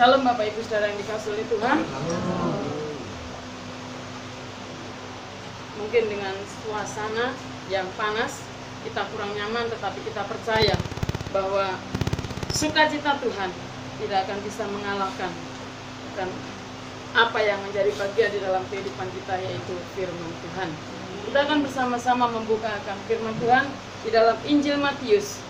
[0.00, 1.78] Shalom Bapak Ibu Saudara yang dikasih oleh Tuhan.
[5.76, 7.36] Mungkin dengan suasana
[7.68, 8.40] yang panas,
[8.80, 10.72] kita kurang nyaman tetapi kita percaya
[11.36, 11.76] bahwa
[12.48, 13.52] sukacita Tuhan
[14.00, 15.32] tidak akan bisa mengalahkan
[16.16, 16.32] kan
[17.12, 20.72] apa yang menjadi bagian di dalam kehidupan kita yaitu firman Tuhan.
[21.28, 23.68] Kita akan bersama-sama membukakan firman Tuhan
[24.08, 25.44] di dalam Injil Matius.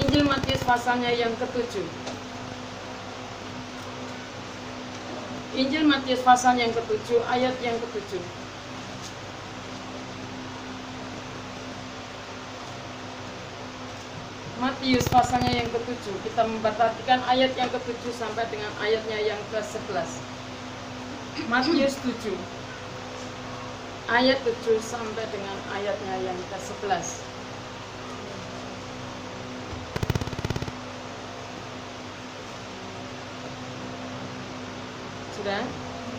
[0.00, 2.05] Injil Matius pasalnya yang ketujuh.
[5.56, 8.20] Injil Matius pasal yang ketujuh, ayat yang ketujuh.
[14.56, 16.16] Matius pasalnya yang ketujuh.
[16.24, 20.20] Kita memperhatikan ayat yang ketujuh sampai dengan ayatnya yang ke sebelas.
[21.52, 22.32] Matius 7
[24.08, 27.20] ayat 7 sampai dengan ayatnya yang ke sebelas.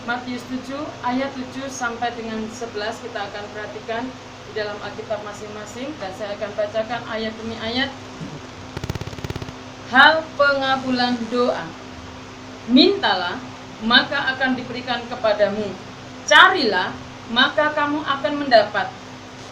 [0.07, 0.71] Matius 7
[1.03, 4.07] ayat 7 sampai dengan 11 kita akan perhatikan
[4.47, 7.91] di dalam Alkitab masing-masing dan saya akan bacakan ayat demi ayat.
[9.91, 11.67] Hal pengabulan doa.
[12.71, 13.35] Mintalah,
[13.83, 15.75] maka akan diberikan kepadamu.
[16.23, 16.95] Carilah,
[17.31, 18.87] maka kamu akan mendapat.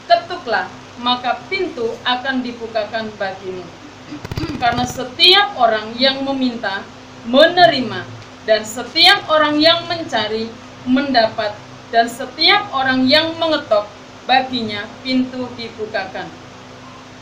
[0.08, 0.72] Ketuklah,
[1.04, 3.64] maka pintu akan dibukakan bagimu.
[4.64, 6.84] Karena setiap orang yang meminta,
[7.28, 8.14] menerima,
[8.46, 10.50] dan setiap orang yang mencari,
[10.86, 11.58] mendapat,
[11.90, 13.90] dan setiap orang yang mengetok,
[14.30, 16.30] baginya pintu dibukakan.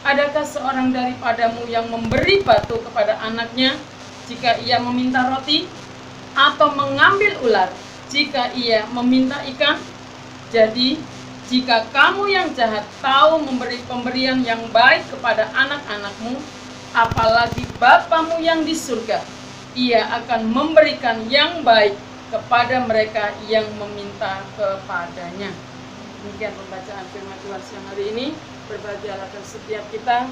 [0.03, 3.79] Adakah seorang daripadamu yang memberi batu kepada anaknya
[4.27, 5.63] jika ia meminta roti,
[6.35, 7.71] atau mengambil ular
[8.11, 9.79] jika ia meminta ikan?
[10.51, 10.99] Jadi,
[11.47, 16.35] jika kamu yang jahat tahu memberi pemberian yang baik kepada anak-anakmu,
[16.91, 19.23] apalagi Bapamu yang di surga,
[19.73, 21.97] ia akan memberikan yang baik
[22.29, 25.53] kepada mereka yang meminta kepadanya.
[26.23, 28.27] Demikian pembacaan firman Tuhan siang hari ini.
[28.71, 30.31] Berbahagialah setiap kita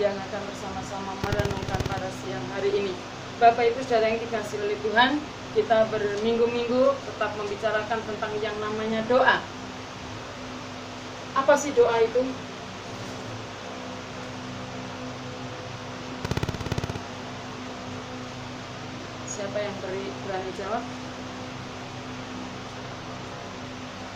[0.00, 2.92] yang akan bersama-sama merenungkan pada siang hari ini.
[3.42, 5.18] Bapak Ibu Saudara yang dikasih oleh Tuhan,
[5.52, 9.42] kita berminggu-minggu tetap membicarakan tentang yang namanya doa.
[11.36, 12.22] Apa sih doa itu?
[19.42, 20.86] Siapa yang beri, berani jawab?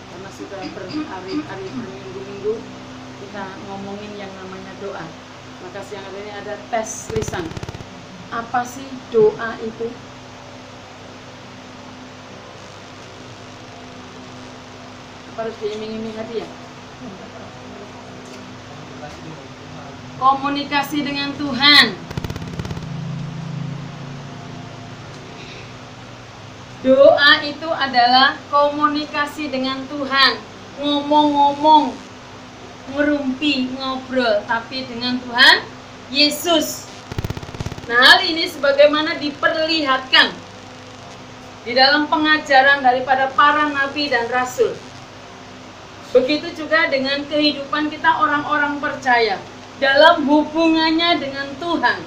[0.06, 2.54] Karena sudah berhari-hari berminggu-minggu
[3.18, 5.02] kita ngomongin yang namanya doa.
[5.66, 7.42] Maka siang hari ini ada tes lisan.
[8.30, 9.90] Apa sih doa itu?
[15.34, 16.50] Apa harus diiming-iming hadiah?
[20.22, 22.05] Komunikasi dengan Tuhan.
[26.86, 30.38] Doa itu adalah komunikasi dengan Tuhan.
[30.78, 31.90] Ngomong-ngomong,
[32.94, 35.66] ngerumpi, ngobrol, tapi dengan Tuhan
[36.14, 36.86] Yesus.
[37.90, 40.30] Nah, hal ini sebagaimana diperlihatkan
[41.66, 44.78] di dalam pengajaran daripada para nabi dan rasul.
[46.14, 49.42] Begitu juga dengan kehidupan kita orang-orang percaya
[49.82, 51.98] dalam hubungannya dengan Tuhan.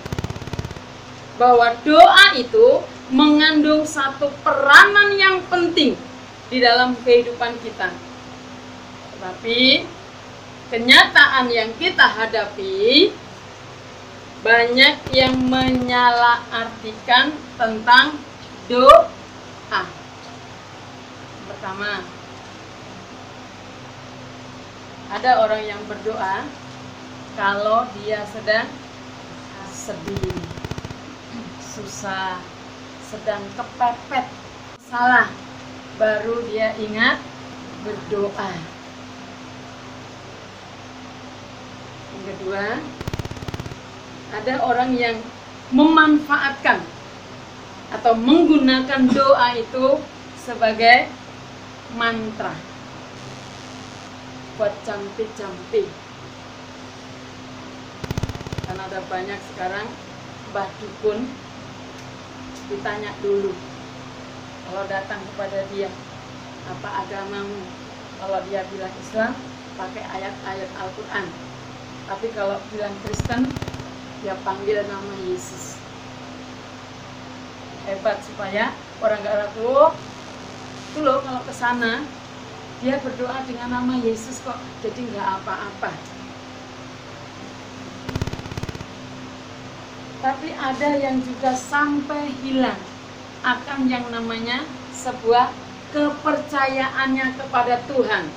[1.35, 2.79] Bahwa doa itu
[3.09, 5.97] mengandung satu peranan yang penting
[6.49, 7.89] di dalam kehidupan kita.
[9.17, 9.85] Tetapi
[10.69, 13.09] kenyataan yang kita hadapi
[14.39, 18.15] banyak yang menyalahartikan tentang
[18.71, 19.83] doa.
[21.49, 22.05] Pertama,
[25.09, 26.45] ada orang yang berdoa
[27.35, 28.69] kalau dia sedang
[29.73, 30.37] sedih,
[31.59, 32.39] susah,
[33.09, 34.29] sedang kepepet,
[34.85, 35.33] salah,
[35.97, 37.17] baru dia ingat
[37.81, 38.53] berdoa.
[42.13, 42.65] Yang kedua,
[44.29, 45.17] ada orang yang
[45.73, 46.85] memanfaatkan
[47.97, 49.97] atau menggunakan doa itu
[50.37, 51.09] sebagai
[51.97, 52.53] mantra
[54.61, 55.89] buat campi-campi
[58.69, 59.87] karena ada banyak sekarang
[60.51, 61.25] mbah dukun
[62.69, 63.51] ditanya dulu.
[64.69, 65.89] Kalau datang kepada dia
[66.69, 67.65] apa agamamu?
[68.21, 69.33] Kalau dia bilang Islam
[69.73, 71.25] pakai ayat-ayat Al-Quran.
[72.05, 73.49] Tapi kalau bilang Kristen
[74.21, 75.81] dia panggil nama Yesus.
[77.89, 78.69] Hebat supaya
[79.01, 79.89] orang gak ragu.
[80.93, 82.05] Itu loh kalau ke sana
[82.85, 84.57] dia berdoa dengan nama Yesus kok.
[84.85, 86.18] Jadi nggak apa-apa
[90.19, 92.79] tapi ada yang juga sampai hilang
[93.39, 95.47] akan yang namanya sebuah
[95.95, 98.27] kepercayaannya kepada Tuhan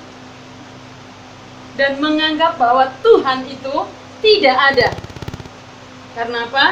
[1.75, 3.75] dan menganggap bahwa Tuhan itu
[4.23, 4.89] tidak ada.
[6.13, 6.65] Karena apa?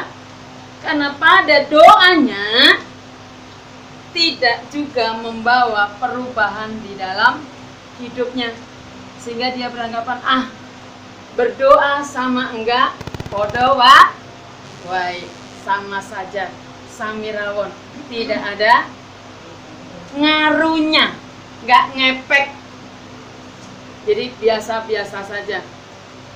[0.80, 2.78] Karena pada doanya
[4.14, 7.42] tidak juga membawa perubahan di dalam
[7.98, 8.54] hidupnya.
[9.18, 10.44] Sehingga dia beranggapan, ah
[11.34, 12.94] berdoa sama enggak,
[13.30, 14.21] podo wa,
[14.88, 15.22] wai,
[15.62, 16.50] sama saja,
[16.90, 17.70] samirawon.
[18.08, 18.86] Tidak ada
[20.12, 21.16] ngaruhnya,
[21.64, 22.62] nggak ngepek
[24.02, 25.62] jadi biasa-biasa saja.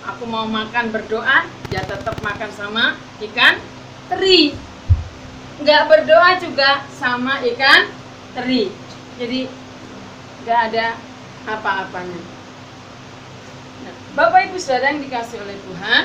[0.07, 2.95] Aku mau makan berdoa, ya tetap makan sama
[3.27, 3.59] ikan
[4.07, 4.55] teri.
[5.59, 7.91] Nggak berdoa juga sama ikan
[8.39, 8.71] teri.
[9.19, 9.51] Jadi
[10.47, 10.95] nggak ada
[11.51, 12.21] apa-apanya.
[13.83, 16.03] Nah, Bapak Ibu Saudara yang dikasih oleh Tuhan,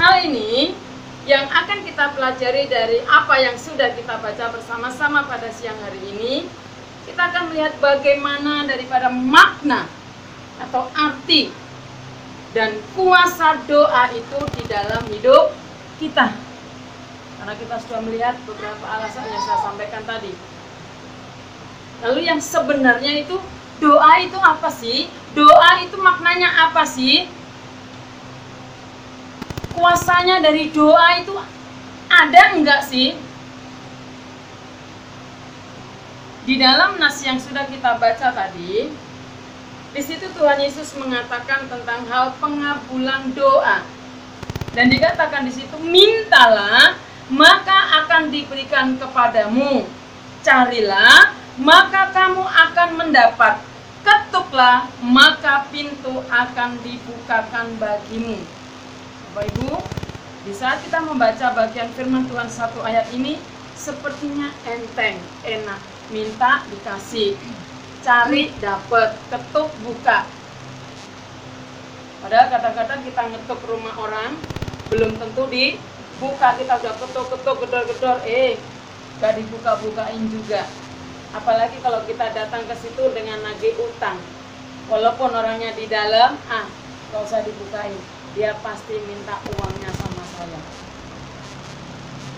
[0.00, 0.72] hal ini
[1.30, 6.42] yang akan kita pelajari dari apa yang sudah kita baca bersama-sama pada siang hari ini,
[7.06, 9.86] kita akan melihat bagaimana daripada makna
[10.58, 11.54] atau arti
[12.50, 15.54] dan kuasa doa itu di dalam hidup
[16.02, 16.34] kita.
[17.38, 20.34] Karena kita sudah melihat beberapa alasan yang saya sampaikan tadi.
[22.02, 23.38] Lalu yang sebenarnya itu
[23.78, 25.06] doa itu apa sih?
[25.38, 27.30] Doa itu maknanya apa sih?
[29.70, 31.34] Kuasanya dari doa itu
[32.10, 33.14] ada enggak sih?
[36.44, 38.90] Di dalam nas yang sudah kita baca tadi,
[39.90, 43.82] di situ Tuhan Yesus mengatakan tentang hal pengabulan doa.
[44.70, 46.94] Dan dikatakan di situ, mintalah,
[47.26, 49.82] maka akan diberikan kepadamu.
[50.46, 53.62] Carilah, maka kamu akan mendapat.
[54.06, 58.38] Ketuklah, maka pintu akan dibukakan bagimu.
[59.30, 59.78] Bapak Ibu,
[60.42, 63.38] di saat kita membaca bagian firman Tuhan satu ayat ini,
[63.78, 65.78] sepertinya enteng, enak,
[66.10, 67.38] minta dikasih
[68.02, 70.26] cari dapat ketuk buka.
[72.26, 74.34] Padahal kadang-kadang kita ngetuk rumah orang
[74.90, 78.58] belum tentu dibuka kita udah ketuk-ketuk gedor-gedor eh
[79.22, 80.66] gak dibuka-bukain juga.
[81.38, 84.18] Apalagi kalau kita datang ke situ dengan nagih utang.
[84.90, 86.66] Walaupun orangnya di dalam ah
[87.14, 87.94] gak usah dibukain
[88.36, 90.60] dia pasti minta uangnya sama saya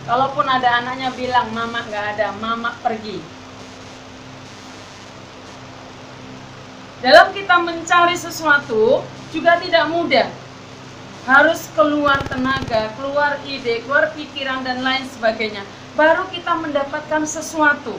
[0.08, 3.42] kalaupun ada anaknya bilang mama gak ada mama pergi
[7.02, 9.02] Dalam kita mencari sesuatu
[9.34, 10.30] juga tidak mudah.
[11.26, 15.66] Harus keluar tenaga, keluar ide, keluar pikiran dan lain sebagainya.
[15.98, 17.98] Baru kita mendapatkan sesuatu.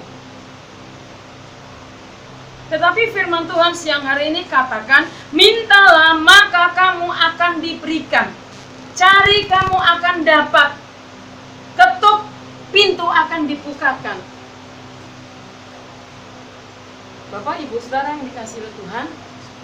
[2.74, 8.34] Tetapi firman Tuhan siang hari ini katakan, mintalah maka kamu akan diberikan.
[8.98, 10.74] Cari kamu akan dapat.
[11.78, 12.26] Ketuk
[12.74, 14.18] pintu akan dibukakan.
[17.30, 19.06] Bapak Ibu Saudara yang dikasih oleh Tuhan,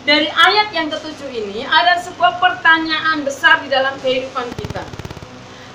[0.06, 4.86] dari ayat yang ketujuh ini ada sebuah pertanyaan besar di dalam kehidupan kita.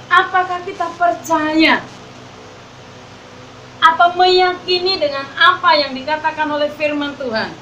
[0.07, 1.83] Apakah kita percaya
[3.85, 7.53] atau meyakini dengan apa yang dikatakan oleh firman Tuhan?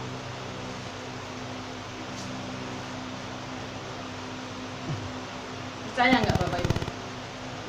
[5.91, 6.79] Percaya nggak Bapak Ibu?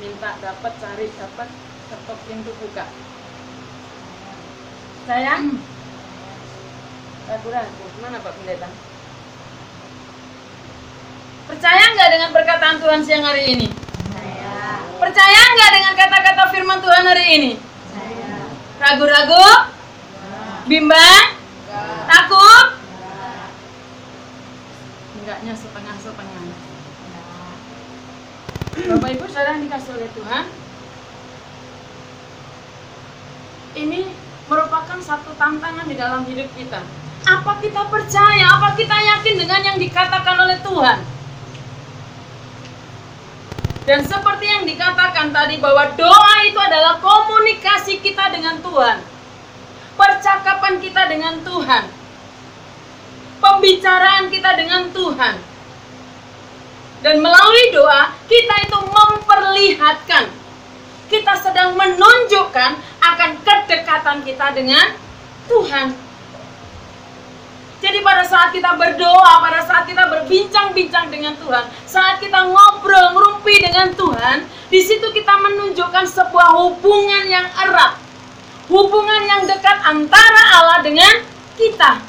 [0.06, 1.48] Minta dapat, cari dapat,
[1.90, 2.86] ketok pintu buka.
[5.02, 5.34] Percaya?
[7.24, 7.84] ragu-ragu.
[8.04, 8.68] Mana Pak Pendeta?
[11.44, 13.68] Percaya nggak dengan perkataan Tuhan siang hari ini?
[13.68, 14.52] Percaya.
[14.96, 17.52] Percaya nggak dengan kata-kata firman Tuhan hari ini?
[18.84, 19.48] Ragu-ragu?
[20.68, 21.24] Bimbang?
[22.04, 22.66] Takut?
[25.16, 26.44] Enggaknya setengah-setengah.
[28.84, 30.44] Bapak Ibu saudara yang dikasih oleh Tuhan,
[33.80, 34.12] ini
[34.52, 36.84] merupakan satu tantangan di dalam hidup kita.
[37.24, 38.52] Apa kita percaya?
[38.60, 41.13] Apa kita yakin dengan yang dikatakan oleh Tuhan?
[43.84, 49.04] Dan seperti yang dikatakan tadi bahwa doa itu adalah komunikasi kita dengan Tuhan.
[49.94, 51.84] Percakapan kita dengan Tuhan.
[53.44, 55.36] Pembicaraan kita dengan Tuhan.
[57.04, 60.32] Dan melalui doa kita itu memperlihatkan
[61.12, 64.96] kita sedang menunjukkan akan kedekatan kita dengan
[65.44, 65.92] Tuhan.
[67.84, 73.60] Jadi pada saat kita berdoa, pada saat kita berbincang-bincang dengan Tuhan, saat kita ngobrol, ngerumpi
[73.60, 78.00] dengan Tuhan, di situ kita menunjukkan sebuah hubungan yang erat.
[78.72, 81.12] Hubungan yang dekat antara Allah dengan
[81.60, 82.00] kita.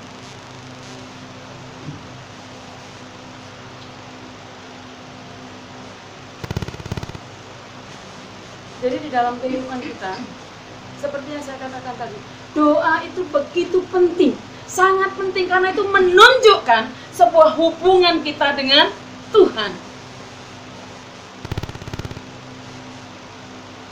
[8.85, 10.13] di dalam kehidupan kita,
[11.01, 12.17] seperti yang saya katakan tadi,
[12.53, 18.91] doa itu begitu penting, sangat penting karena itu menunjukkan sebuah hubungan kita dengan
[19.31, 19.71] Tuhan.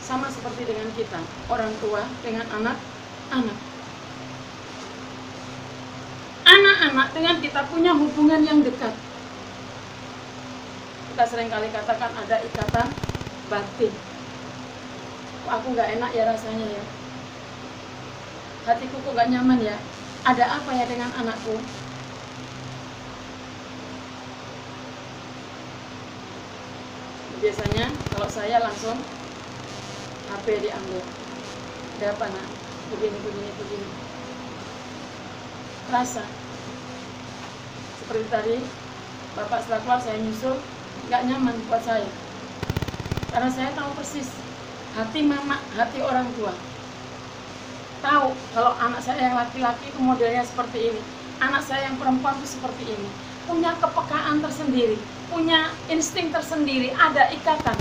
[0.04, 3.58] Sama seperti dengan kita, orang tua dengan anak-anak.
[6.44, 8.92] Anak-anak dengan kita punya hubungan yang dekat.
[11.14, 12.88] Kita sering kali katakan ada ikatan
[13.48, 13.94] batin.
[15.48, 16.84] Aku nggak enak ya rasanya ya.
[18.68, 19.78] Hatiku kok nggak nyaman ya.
[20.24, 21.60] Ada apa ya dengan anakku?
[27.44, 28.96] Biasanya kalau saya langsung
[30.32, 31.04] HP diambil.
[32.00, 32.48] Ada apa nak?
[32.96, 33.90] Begini, begini, begini.
[35.92, 36.24] Rasa.
[38.00, 38.58] Seperti tadi,
[39.36, 40.56] Bapak setelah keluar saya nyusul,
[41.12, 42.08] nggak nyaman buat saya.
[43.28, 44.32] Karena saya tahu persis
[44.96, 46.56] hati mama, hati orang tua.
[48.04, 51.02] Tahu kalau anak saya yang laki-laki itu modelnya seperti ini,
[51.40, 53.08] anak saya yang perempuan itu seperti ini.
[53.48, 55.00] Punya kepekaan tersendiri,
[55.32, 57.80] punya insting tersendiri, ada ikatan.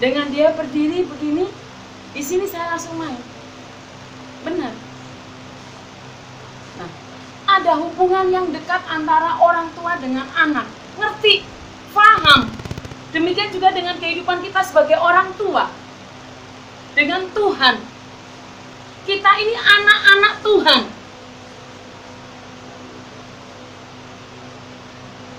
[0.00, 1.44] Dengan dia berdiri begini,
[2.16, 3.20] di sini saya langsung main.
[4.40, 4.72] Benar.
[6.80, 6.90] Nah,
[7.44, 10.64] ada hubungan yang dekat antara orang tua dengan anak.
[10.96, 11.44] Ngerti,
[11.92, 12.48] paham.
[13.12, 15.68] Demikian juga dengan kehidupan kita sebagai orang tua.
[16.94, 17.76] Dengan Tuhan.
[19.06, 20.82] Kita ini anak-anak Tuhan.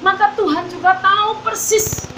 [0.01, 2.09] Maka Tuhan juga tahu persis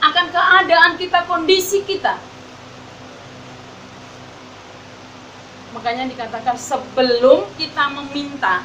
[0.00, 2.16] akan keadaan kita, kondisi kita.
[5.76, 8.64] Makanya dikatakan sebelum kita meminta,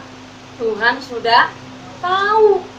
[0.58, 1.52] Tuhan sudah
[2.00, 2.75] tahu.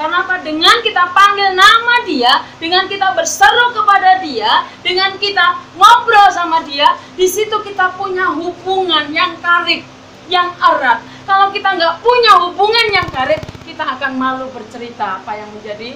[0.00, 0.40] Karena apa?
[0.40, 6.96] Dengan kita panggil nama dia, dengan kita berseru kepada dia, dengan kita ngobrol sama dia,
[7.20, 9.84] di situ kita punya hubungan yang karib,
[10.32, 11.04] yang erat.
[11.28, 15.92] Kalau kita nggak punya hubungan yang karib, kita akan malu bercerita apa yang menjadi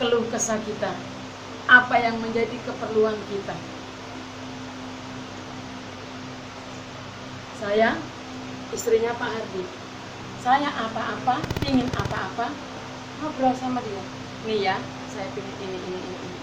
[0.00, 0.88] keluh kesah kita,
[1.68, 3.52] apa yang menjadi keperluan kita.
[7.60, 8.00] Saya
[8.72, 9.64] istrinya Pak Hardi.
[10.40, 11.36] Saya apa-apa,
[11.68, 12.71] ingin apa-apa,
[13.22, 14.02] ngobrol sama dia.
[14.42, 14.76] Nih ya,
[15.06, 16.38] saya pilih ini, ini, ini, ini.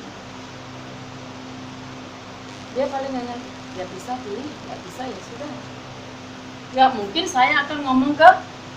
[2.80, 3.36] Dia paling nanya,
[3.76, 5.52] ya bisa pilih, ya bisa ya sudah.
[6.72, 8.30] Ya mungkin saya akan ngomong ke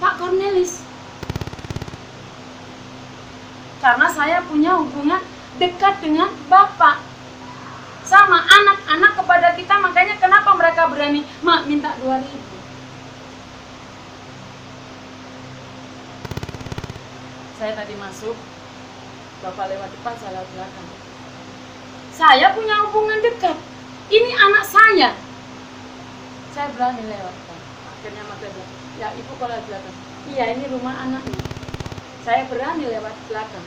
[0.03, 0.83] Pak Cornelis.
[3.79, 5.23] Karena saya punya hubungan
[5.63, 6.99] dekat dengan Bapak.
[8.03, 12.52] Sama anak-anak kepada kita, makanya kenapa mereka berani, Mak minta 2000
[17.63, 18.35] saya tadi masuk,
[19.39, 20.89] Bapak lewat depan, saya lewat belakang.
[22.11, 23.55] Saya punya hubungan dekat.
[24.11, 25.15] Ini anak saya.
[26.51, 27.35] Saya berani lewat.
[27.87, 29.97] Akhirnya mata bilang, ya ibu kalau lewat belakang.
[30.35, 31.43] Iya ini rumah anaknya.
[32.27, 33.67] Saya berani lewat belakang.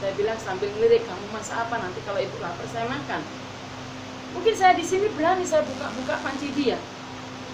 [0.00, 3.20] Saya bilang sambil ngelirik, kamu masak apa nanti kalau ibu lapar saya makan.
[4.40, 6.80] Mungkin saya di sini berani saya buka-buka panci dia.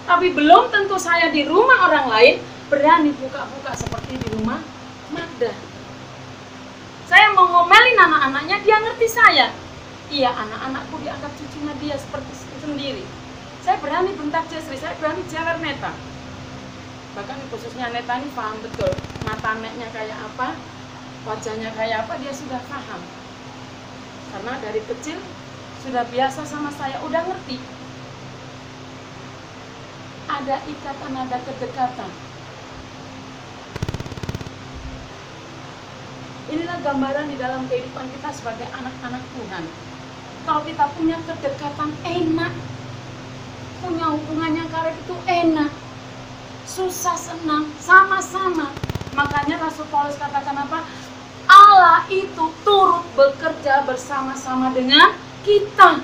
[0.07, 2.35] Tapi belum tentu saya di rumah orang lain
[2.71, 4.63] berani buka-buka seperti di rumah
[5.11, 5.53] Magda.
[7.11, 9.47] Saya mau ngomelin anak-anaknya, dia ngerti saya.
[10.11, 13.05] Iya, anak-anakku dianggap cucunya dia seperti sendiri.
[13.67, 15.91] Saya berani bentak Jesri, saya berani jalan Neta.
[17.19, 18.95] Bahkan khususnya Neta ini paham betul.
[19.27, 20.55] Mata neknya kayak apa,
[21.27, 23.03] wajahnya kayak apa, dia sudah paham.
[24.31, 25.19] Karena dari kecil
[25.83, 27.59] sudah biasa sama saya, udah ngerti.
[30.31, 32.30] Ada ikatan, ada kedekatan
[36.51, 39.65] Inilah gambaran di dalam kehidupan kita sebagai anak-anak Tuhan.
[40.43, 42.53] Kalau kita punya kedekatan enak,
[43.79, 45.71] punya hubungan yang karib itu enak,
[46.67, 48.75] susah senang, sama-sama.
[49.15, 50.83] Makanya Rasul Paulus katakan apa?
[51.47, 55.15] Allah itu turut bekerja bersama-sama dengan
[55.47, 56.03] kita.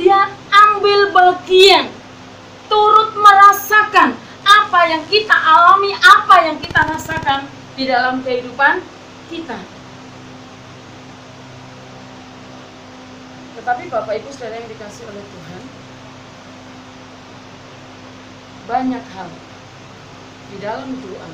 [0.00, 1.92] Dia ambil bagian,
[2.72, 4.16] turut merasakan
[4.48, 7.44] apa yang kita alami, apa yang kita rasakan
[7.76, 8.95] di dalam kehidupan
[9.26, 9.58] kita.
[13.56, 15.62] Tetapi Bapak Ibu saudara yang dikasih oleh Tuhan,
[18.70, 19.30] banyak hal
[20.52, 21.30] di dalam doa.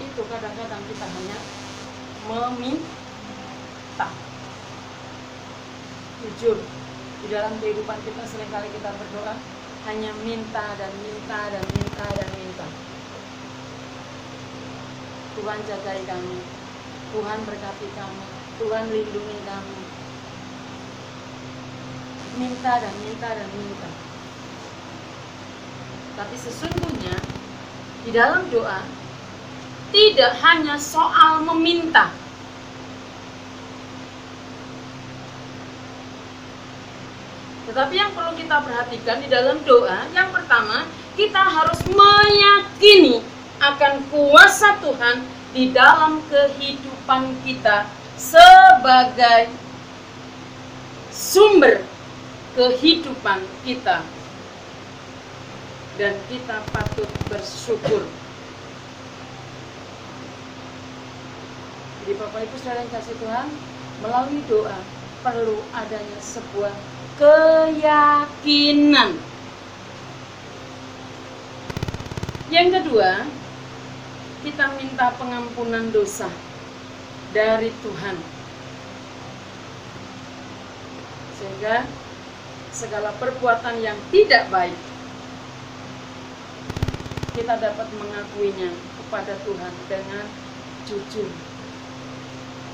[0.00, 1.38] Itu kadang-kadang kita hanya
[2.30, 4.08] meminta.
[6.24, 6.56] Jujur
[7.24, 9.34] di dalam kehidupan kita sering kali kita berdoa
[9.84, 12.66] hanya minta dan minta dan minta dan minta
[15.34, 16.38] Tuhan jagai kami.
[17.10, 18.24] Tuhan berkati kami.
[18.62, 19.78] Tuhan lindungi kami.
[22.38, 23.90] Minta dan minta dan minta.
[26.14, 27.18] Tapi sesungguhnya
[28.06, 28.86] di dalam doa
[29.90, 32.14] tidak hanya soal meminta.
[37.64, 40.86] Tetapi yang perlu kita perhatikan di dalam doa, yang pertama,
[41.18, 45.22] kita harus meyakini akan kuasa Tuhan
[45.54, 47.86] di dalam kehidupan kita
[48.18, 49.54] sebagai
[51.14, 51.86] sumber
[52.54, 54.02] kehidupan kita.
[55.94, 58.02] Dan kita patut bersyukur.
[62.02, 63.46] Jadi Bapak Ibu Saudara yang kasih Tuhan,
[64.02, 64.78] melalui doa
[65.22, 66.74] perlu adanya sebuah
[67.16, 69.16] keyakinan.
[72.52, 73.24] Yang kedua,
[74.44, 76.28] kita minta pengampunan dosa
[77.32, 78.16] dari Tuhan.
[81.40, 81.88] Sehingga
[82.68, 84.76] segala perbuatan yang tidak baik
[87.34, 88.70] kita dapat mengakuinya
[89.00, 90.24] kepada Tuhan dengan
[90.86, 91.30] jujur.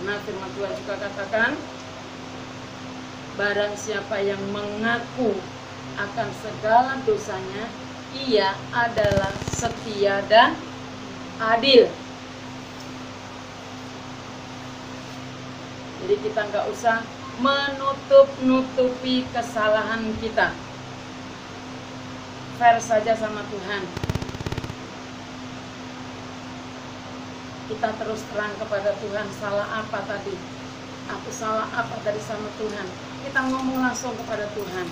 [0.05, 1.57] Nah, firman Tuhan juga katakan,
[3.41, 5.33] Barang siapa yang mengaku
[5.97, 7.73] akan segala dosanya,
[8.13, 10.53] ia adalah setia dan
[11.41, 11.89] adil.
[16.01, 17.01] Jadi kita nggak usah
[17.41, 20.53] menutup-nutupi kesalahan kita.
[22.61, 23.83] Fair saja sama Tuhan.
[27.73, 30.37] Kita terus terang kepada Tuhan salah apa tadi.
[31.09, 34.87] Aku salah apa tadi sama Tuhan kita ngomong langsung kepada Tuhan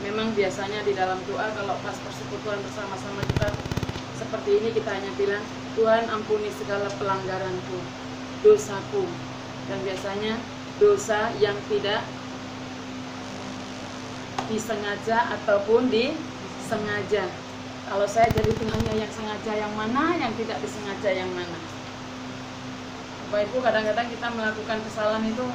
[0.00, 3.48] memang biasanya di dalam doa kalau pas persekutuan bersama-sama kita
[4.14, 5.44] seperti ini kita hanya bilang
[5.74, 7.78] Tuhan ampuni segala pelanggaranku
[8.46, 9.04] dosaku.
[9.64, 10.36] Dan biasanya
[10.76, 12.04] dosa yang tidak
[14.46, 17.24] disengaja ataupun disengaja.
[17.84, 21.58] Kalau saya jadi Tuhannya yang sengaja yang mana yang tidak disengaja yang mana?
[23.28, 25.46] Bapak Ibu kadang-kadang kita melakukan kesalahan itu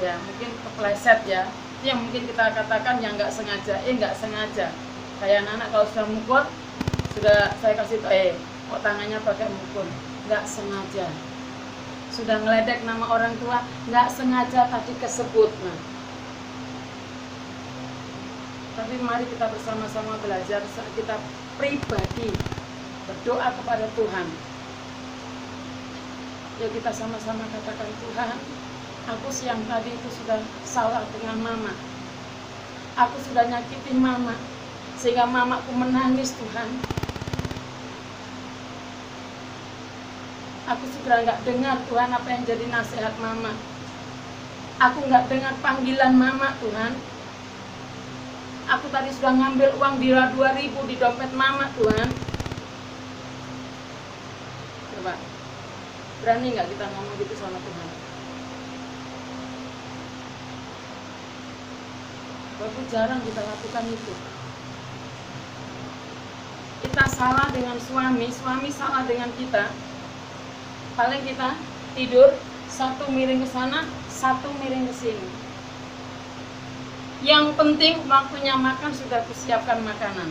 [0.00, 1.46] ya mungkin kepleset ya.
[1.80, 4.72] Yang mungkin kita katakan yang nggak sengaja eh nggak sengaja.
[5.20, 6.42] Kayak anak-anak kalau sudah mukul
[7.16, 8.38] sudah saya kasih tau eh
[8.70, 9.86] kok tangannya pakai mukul?
[10.30, 11.06] Nggak sengaja.
[12.14, 15.78] Sudah ngeledek nama orang tua nggak sengaja tadi kesebut nah
[18.80, 20.64] tapi mari kita bersama-sama belajar
[20.96, 21.16] kita
[21.60, 22.32] pribadi
[23.04, 24.26] berdoa kepada Tuhan.
[26.64, 28.40] Ya kita sama-sama katakan Tuhan
[29.10, 31.76] aku siang tadi itu sudah salah dengan mama.
[32.96, 34.32] Aku sudah nyakitin mama
[34.96, 36.68] sehingga mamaku menangis Tuhan
[40.70, 43.58] aku sudah nggak dengar Tuhan apa yang jadi nasihat mama
[44.78, 46.94] aku nggak dengar panggilan mama Tuhan
[48.70, 52.08] aku tadi sudah ngambil uang bila 2000 di dompet mama Tuhan
[54.94, 55.18] coba
[56.22, 57.88] berani nggak kita ngomong gitu sama Tuhan
[62.60, 64.12] Walaupun jarang kita lakukan itu.
[66.84, 69.72] Kita salah dengan suami, suami salah dengan kita.
[71.00, 71.56] Paling kita
[71.96, 72.28] tidur
[72.68, 75.26] satu miring ke sana, satu miring ke sini.
[77.24, 80.28] Yang penting waktunya makan sudah kusiapkan makanan.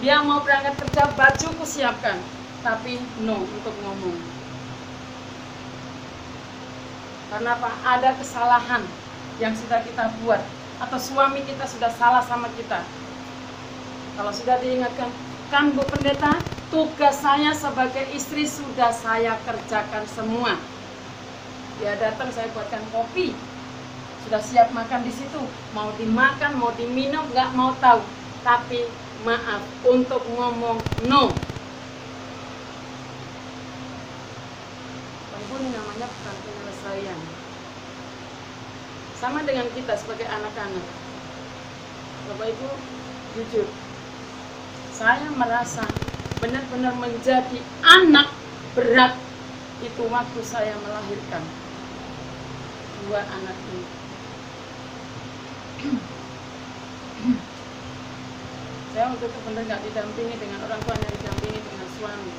[0.00, 2.16] Dia mau berangkat kerja, baju kusiapkan.
[2.64, 4.16] Tapi no untuk ngomong.
[7.28, 7.76] Karena apa?
[7.84, 8.88] Ada kesalahan
[9.44, 10.40] yang sudah kita buat
[10.80, 12.80] atau suami kita sudah salah sama kita.
[14.16, 15.12] Kalau sudah diingatkan,
[15.52, 16.40] kan Bu Pendeta,
[16.72, 20.56] tugas saya sebagai istri sudah saya kerjakan semua.
[21.76, 23.36] Dia datang saya buatkan kopi,
[24.24, 25.44] sudah siap makan di situ.
[25.76, 28.00] Mau dimakan, mau diminum, nggak mau tahu.
[28.40, 28.88] Tapi
[29.28, 30.80] maaf untuk ngomong
[31.12, 31.28] no.
[35.52, 37.18] Ini namanya bukan penyelesaian
[39.14, 40.86] sama dengan kita sebagai anak-anak
[42.26, 42.68] Bapak Ibu
[43.38, 43.70] jujur
[44.90, 45.86] saya merasa
[46.42, 48.34] benar-benar menjadi anak
[48.74, 49.14] berat
[49.80, 51.42] itu waktu saya melahirkan.
[53.06, 53.86] Dua anak ini.
[58.92, 62.32] Saya waktu itu benar nggak didampingi dengan orang tua yang didampingi dengan suami.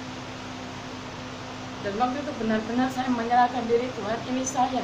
[1.84, 4.84] Dan waktu itu benar-benar saya menyerahkan diri Tuhan ini saya.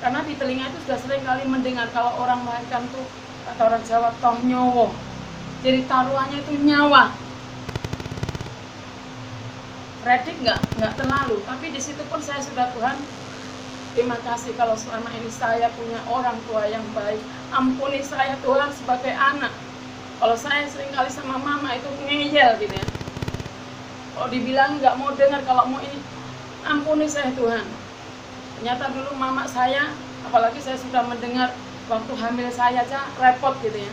[0.00, 3.04] Karena di telinga itu sudah sering kali mendengar kalau orang melahirkan tuh
[3.50, 4.94] kata orang Jawa toh nyowo
[5.60, 7.12] jadi taruhannya itu nyawa
[10.00, 12.96] Redik nggak nggak terlalu, tapi di situ pun saya sudah Tuhan
[13.90, 17.18] Terima kasih kalau selama ini saya punya orang tua yang baik.
[17.50, 19.50] Ampuni saya Tuhan sebagai anak.
[20.22, 22.86] Kalau saya sering kali sama mama itu ngeyel gitu ya.
[24.14, 25.98] Kalau dibilang nggak mau dengar, kalau mau ini,
[26.62, 27.66] ampuni saya Tuhan.
[28.60, 29.90] Ternyata dulu mama saya,
[30.22, 31.50] apalagi saya sudah mendengar
[31.90, 33.92] waktu hamil saya aja repot gitu ya.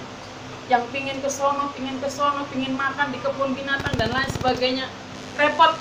[0.70, 4.86] Yang pingin ke sono, pingin ke sono, pingin makan di kebun binatang dan lain sebagainya.
[5.42, 5.74] Repot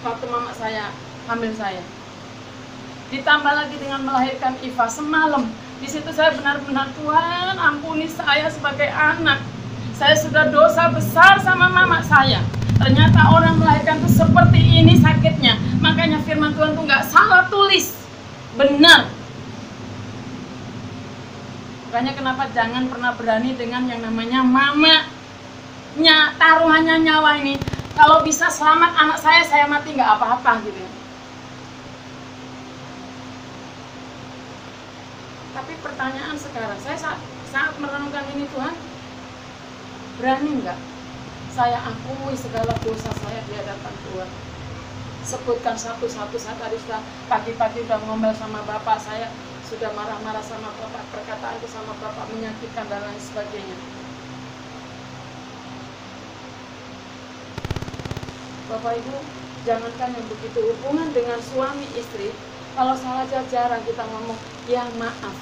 [0.00, 0.92] waktu mama saya
[1.28, 1.82] hamil saya.
[3.10, 9.40] Ditambah lagi dengan melahirkan Iva semalam di situ saya benar-benar Tuhan ampuni saya sebagai anak.
[9.96, 12.40] Saya sudah dosa besar sama mama saya.
[12.80, 15.56] Ternyata orang melahirkan itu seperti ini sakitnya.
[15.84, 17.96] Makanya firman Tuhan tuh nggak salah tulis.
[18.56, 19.08] Benar.
[21.88, 25.04] Makanya kenapa jangan pernah berani dengan yang namanya mama
[25.98, 27.58] nya taruhannya nyawa ini
[28.00, 30.80] kalau bisa selamat anak saya saya mati nggak apa-apa gitu.
[35.52, 37.20] Tapi pertanyaan sekarang, saya saat,
[37.52, 38.72] saat merenungkan ini Tuhan,
[40.16, 40.80] berani nggak
[41.52, 44.30] saya akui segala dosa saya di hadapan Tuhan?
[45.20, 49.28] Sebutkan satu-satu, saya tadi sudah pagi-pagi sudah ngomel sama Bapak, saya
[49.68, 53.76] sudah marah-marah sama Bapak, perkataan itu sama Bapak menyakitkan dan lain sebagainya.
[58.70, 59.18] Bapak Ibu,
[59.66, 62.30] jangankan yang begitu hubungan dengan suami istri,
[62.78, 64.38] kalau salah jarang kita ngomong,
[64.70, 65.34] ya maaf,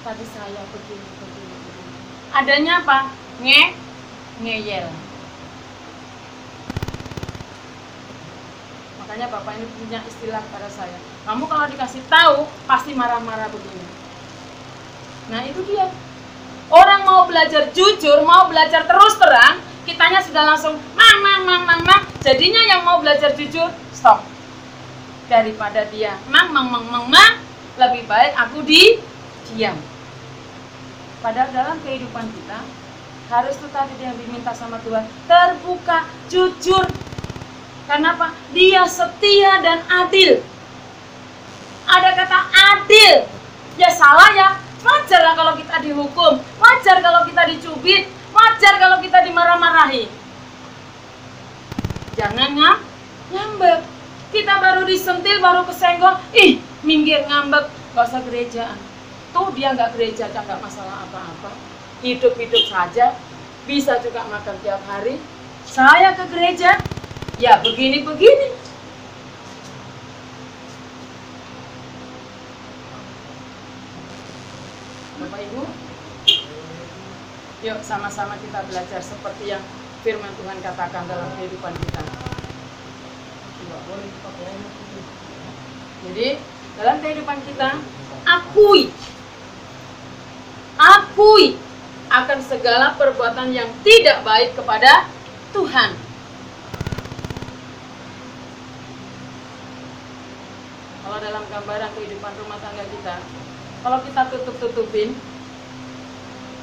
[0.00, 1.92] tadi saya begini, begini, begini.
[2.32, 3.12] Adanya apa?
[3.44, 3.76] Nge,
[4.40, 4.88] ngeyel.
[9.04, 10.96] Makanya Bapak ini punya istilah pada saya.
[11.28, 13.84] Kamu kalau dikasih tahu, pasti marah-marah begini.
[15.28, 15.92] Nah itu dia.
[16.72, 21.82] Orang mau belajar jujur, mau belajar terus terang, kitanya sudah langsung mang, mang, mang, mang,
[21.84, 22.02] mang.
[22.20, 24.24] Jadinya yang mau belajar jujur, stop.
[25.30, 27.38] Daripada dia mang mang mang mang mang
[27.78, 28.98] lebih baik aku di
[29.54, 29.78] diam
[31.22, 32.58] padahal dalam kehidupan kita
[33.30, 36.82] harus tuh tadi yang diminta sama Tuhan terbuka jujur.
[37.86, 40.42] Karena apa dia setia dan adil.
[41.86, 42.38] Ada kata
[42.74, 43.14] adil.
[43.78, 44.48] Ya salah ya
[44.82, 46.42] wajar lah kalau kita dihukum.
[46.58, 50.06] Wajar kalau kita dicubit wajar kalau kita dimarah-marahi
[52.18, 52.52] jangan
[53.30, 53.80] ngambek
[54.30, 57.66] kita baru disentil, baru kesenggol, ih minggir ngambek,
[57.98, 58.78] gak usah gereja.
[59.34, 61.50] Tuh dia nggak gereja, nggak masalah apa-apa.
[62.02, 63.14] Hidup-hidup saja,
[63.66, 65.18] bisa juga makan tiap hari.
[65.66, 66.78] Saya ke gereja,
[67.42, 68.54] ya begini-begini.
[75.20, 75.62] Bapak Ibu,
[77.60, 79.60] yuk sama-sama kita belajar seperti yang
[80.00, 82.02] firman Tuhan katakan dalam kehidupan kita.
[86.08, 86.28] Jadi
[86.80, 87.76] dalam kehidupan kita
[88.24, 88.88] akui
[90.80, 91.60] akui
[92.08, 95.04] akan segala perbuatan yang tidak baik kepada
[95.52, 95.92] Tuhan.
[101.04, 103.16] Kalau dalam gambaran kehidupan rumah tangga kita,
[103.84, 105.12] kalau kita tutup-tutupin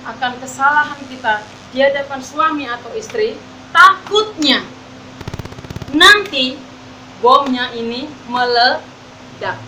[0.08, 1.44] akan kesalahan kita
[1.76, 3.36] di hadapan suami atau istri,
[3.76, 4.64] takutnya
[5.92, 6.56] nanti
[7.20, 9.60] bomnya ini meledak.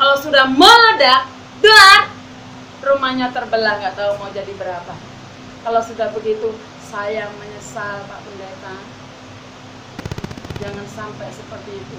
[0.00, 1.28] Kalau sudah meledak,
[1.60, 2.08] dar,
[2.80, 4.94] rumahnya terbelah nggak tahu mau jadi berapa.
[5.62, 8.76] Kalau sudah begitu, saya menyesal Pak Pendeta.
[10.58, 11.98] Jangan sampai seperti itu.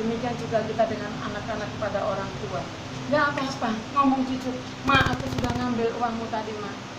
[0.00, 2.60] Demikian juga kita dengan anak-anak kepada orang tua.
[3.08, 4.52] Gak apa-apa, ngomong jujur.
[4.84, 6.95] Ma, aku sudah ngambil uangmu tadi, Ma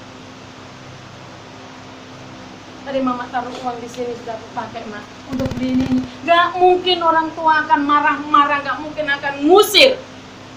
[2.87, 5.99] tadi mama taruh uang di sini sudah aku pakai mak untuk beli ini.
[6.23, 9.99] Nggak mungkin orang tua akan marah-marah nggak mungkin akan ngusir.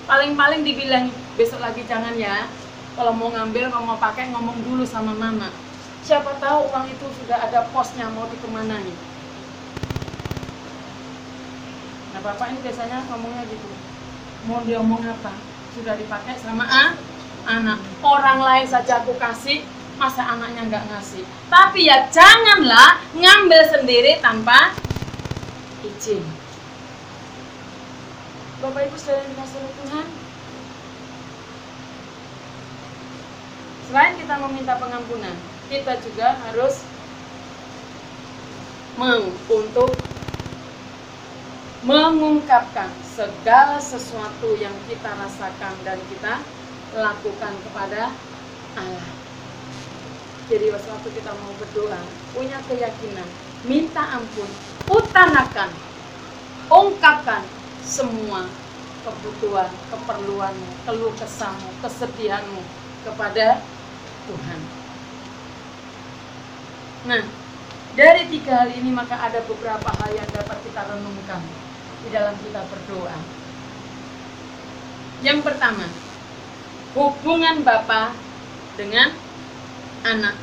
[0.06, 2.46] Paling-paling dibilang besok lagi jangan ya.
[2.94, 5.50] Kalau mau ngambil kalau mau pakai ngomong dulu sama mama.
[6.06, 8.94] Siapa tahu uang itu sudah ada posnya mau dikemanain.
[12.14, 13.68] Nah bapak ini biasanya ngomongnya gitu.
[14.46, 15.34] Mau dia ngomong apa?
[15.74, 16.94] Sudah dipakai sama ah,
[17.50, 17.82] anak.
[18.06, 19.66] Orang lain saja aku kasih
[20.00, 21.22] masa anaknya nggak ngasih.
[21.52, 24.72] Tapi ya janganlah ngambil sendiri tanpa
[25.84, 26.24] izin.
[28.64, 30.06] Bapak Ibu saudara dikasih Tuhan.
[33.88, 35.36] Selain kita meminta pengampunan
[35.70, 36.82] kita juga harus
[38.98, 39.94] meng untuk
[41.86, 46.42] mengungkapkan segala sesuatu yang kita rasakan dan kita
[46.92, 48.10] lakukan kepada
[48.76, 49.19] Allah.
[50.50, 52.02] Jadi waktu kita mau berdoa,
[52.34, 53.28] punya keyakinan,
[53.62, 54.50] minta ampun,
[54.90, 55.70] utanakan.
[56.70, 57.42] ungkapkan
[57.82, 58.46] semua
[59.02, 62.62] kebutuhan, keperluanmu, keluh kesahmu, kesedihanmu
[63.02, 63.58] kepada
[64.30, 64.60] Tuhan.
[67.10, 67.22] Nah,
[67.98, 71.42] dari tiga hal ini maka ada beberapa hal yang dapat kita renungkan
[72.06, 73.18] di dalam kita berdoa.
[75.26, 75.90] Yang pertama,
[76.94, 78.14] hubungan Bapa
[78.78, 79.10] dengan
[80.04, 80.36] anak.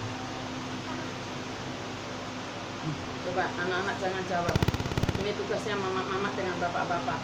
[3.26, 4.56] Coba anak-anak jangan jawab.
[5.18, 7.20] Ini tugasnya mama-mama dengan bapak-bapak.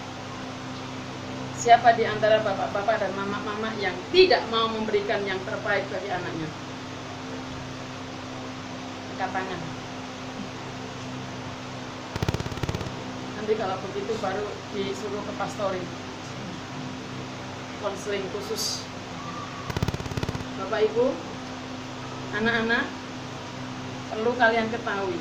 [1.53, 6.49] Siapa di antara bapak-bapak dan mama-mama yang tidak mau memberikan yang terbaik bagi anaknya?
[9.15, 9.61] Angkat tangan.
[13.39, 15.83] Nanti kalau begitu baru disuruh ke pastori.
[17.79, 18.83] Konseling khusus.
[20.59, 21.32] Bapak Ibu,
[22.33, 22.85] anak-anak,
[24.09, 25.17] perlu kalian ketahui,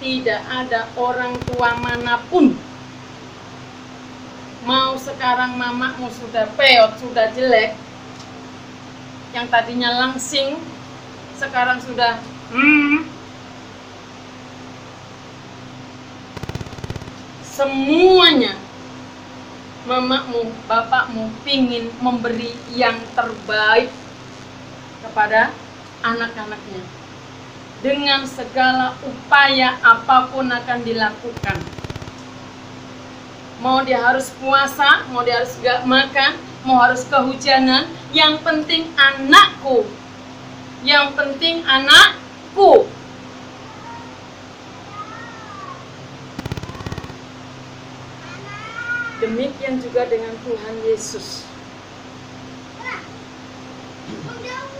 [0.00, 2.52] tidak ada orang tua mana pun.
[4.62, 7.74] Mau sekarang mamamu sudah peot, sudah jelek,
[9.34, 10.60] yang tadinya langsing,
[11.40, 12.20] sekarang sudah
[12.54, 13.08] hmm,
[17.42, 18.54] semuanya
[19.82, 23.90] mamamu, bapakmu pingin memberi yang terbaik
[25.02, 25.50] kepada
[26.02, 26.82] anak-anaknya.
[27.82, 31.58] Dengan segala upaya apa pun akan dilakukan
[33.62, 36.34] mau dia harus puasa, mau dia harus gak makan,
[36.66, 39.86] mau harus kehujanan, yang penting anakku.
[40.82, 42.90] Yang penting anakku.
[49.22, 51.46] Demikian juga dengan Tuhan Yesus.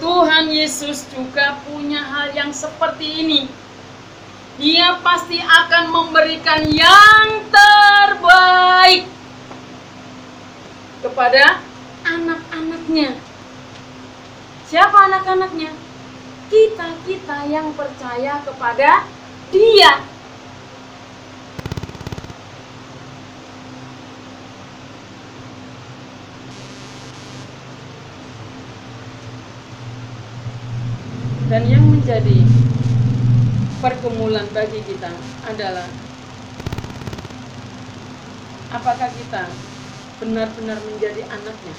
[0.02, 3.40] Tuhan Yesus juga punya hal yang seperti ini
[4.60, 9.08] dia pasti akan memberikan yang terbaik
[11.00, 11.64] kepada
[12.04, 13.16] anak-anaknya.
[14.68, 15.72] Siapa anak-anaknya?
[16.52, 19.08] Kita-kita yang percaya kepada
[19.48, 20.11] Dia.
[31.52, 32.48] Dan yang menjadi
[33.84, 35.12] pergumulan bagi kita
[35.44, 35.84] adalah
[38.72, 39.52] apakah kita
[40.16, 41.76] benar-benar menjadi anaknya?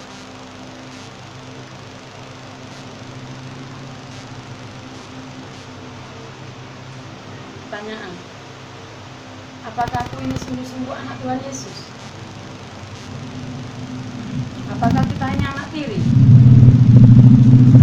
[7.66, 8.14] Pertanyaan
[9.66, 11.90] apakah aku ini sungguh-sungguh anak Tuhan Yesus?
[14.70, 15.98] Apakah kita ini anak tiri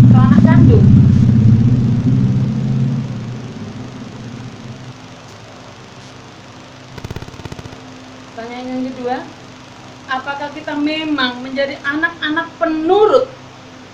[0.07, 0.87] atau anak kandung
[8.41, 9.17] Pertanyaan yang kedua,
[10.09, 13.29] apakah kita memang menjadi anak-anak penurut,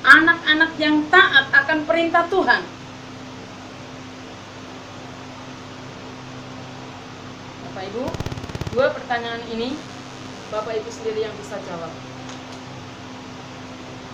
[0.06, 2.62] anak-anak yang taat akan perintah Tuhan?
[7.66, 8.06] Bapak Ibu,
[8.70, 9.74] dua pertanyaan ini
[10.54, 11.90] Bapak Ibu sendiri yang bisa jawab.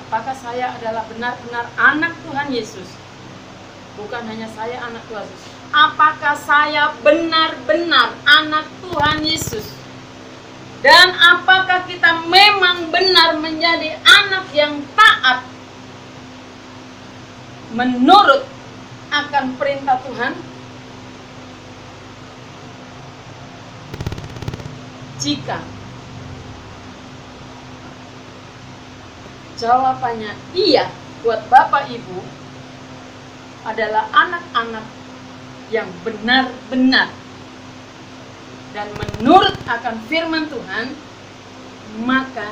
[0.08, 2.88] Apakah saya adalah benar-benar anak Tuhan Yesus?
[4.00, 5.52] Bukan hanya saya anak Tuhan Yesus.
[5.76, 9.81] Apakah saya benar-benar anak Tuhan Yesus?
[10.82, 15.46] Dan apakah kita memang benar menjadi anak yang taat
[17.70, 18.42] menurut
[19.14, 20.34] akan perintah Tuhan?
[25.22, 25.62] Jika
[29.62, 30.90] jawabannya iya
[31.22, 32.18] buat Bapak Ibu
[33.62, 34.82] adalah anak-anak
[35.70, 37.21] yang benar-benar
[38.72, 40.96] dan menurut akan firman Tuhan,
[42.08, 42.48] maka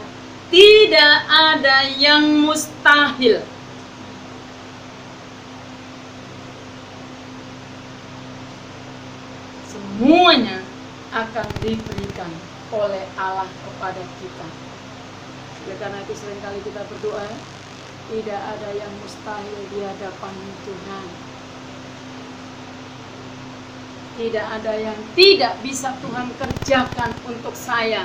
[0.52, 3.40] tidak ada yang mustahil.
[9.64, 10.60] Semuanya
[11.12, 12.30] akan diberikan
[12.72, 14.48] oleh Allah kepada kita.
[15.64, 17.28] Oleh karena itu sering kali kita berdoa,
[18.12, 20.34] tidak ada yang mustahil di hadapan
[20.68, 21.29] Tuhan
[24.20, 28.04] tidak ada yang tidak bisa Tuhan kerjakan untuk saya.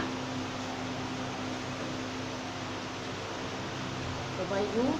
[4.39, 4.95] Bapak Ibu,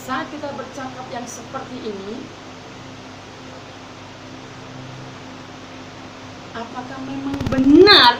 [0.00, 2.24] saat kita bercakap yang seperti ini,
[6.56, 8.16] apakah memang benar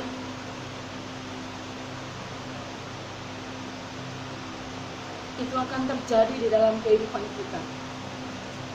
[5.40, 7.61] itu akan terjadi di dalam kehidupan kita?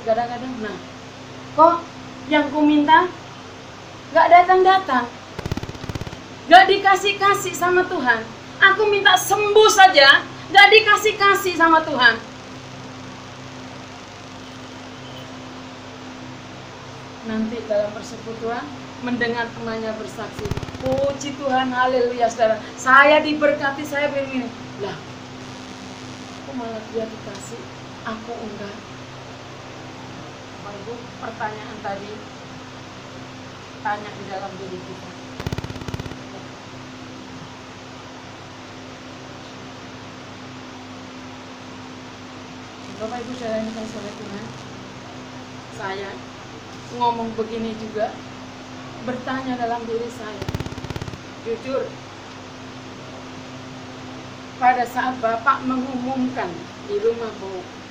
[0.01, 0.77] Kadang-kadang, nah,
[1.53, 1.92] kok
[2.31, 3.09] yang ku minta
[4.13, 5.05] nggak datang-datang.
[6.51, 8.19] Gak dikasih-kasih sama Tuhan.
[8.59, 12.19] Aku minta sembuh saja, gak dikasih-kasih sama Tuhan.
[17.23, 18.67] Nanti dalam persekutuan
[19.07, 20.43] mendengar temannya bersaksi,
[20.83, 22.59] puji Tuhan, haleluya saudara.
[22.75, 24.51] Saya diberkati, saya begini.
[24.83, 24.95] Lah,
[26.43, 27.61] kok malah dia dikasih,
[28.03, 28.92] aku enggak.
[30.63, 32.11] Bapak Ibu, pertanyaan tadi
[33.83, 35.09] tanya di dalam diri kita.
[42.95, 43.33] Bapak Ibu
[43.75, 44.45] kasih oleh Tuhan,
[45.75, 46.11] saya
[46.95, 48.15] ngomong begini juga
[49.03, 50.47] bertanya dalam diri saya.
[51.43, 51.91] Jujur,
[54.63, 56.55] pada saat Bapak mengumumkan
[56.87, 57.82] di rumah Bu,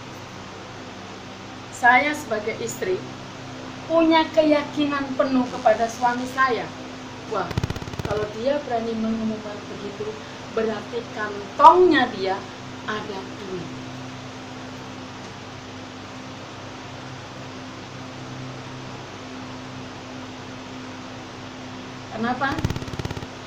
[1.82, 2.94] saya sebagai istri
[3.90, 6.62] punya keyakinan penuh kepada suami saya.
[7.34, 7.50] Wah,
[8.06, 10.06] kalau dia berani mengumumkan begitu,
[10.54, 12.38] berarti kantongnya dia
[12.86, 13.66] ada duit.
[22.14, 22.54] Kenapa?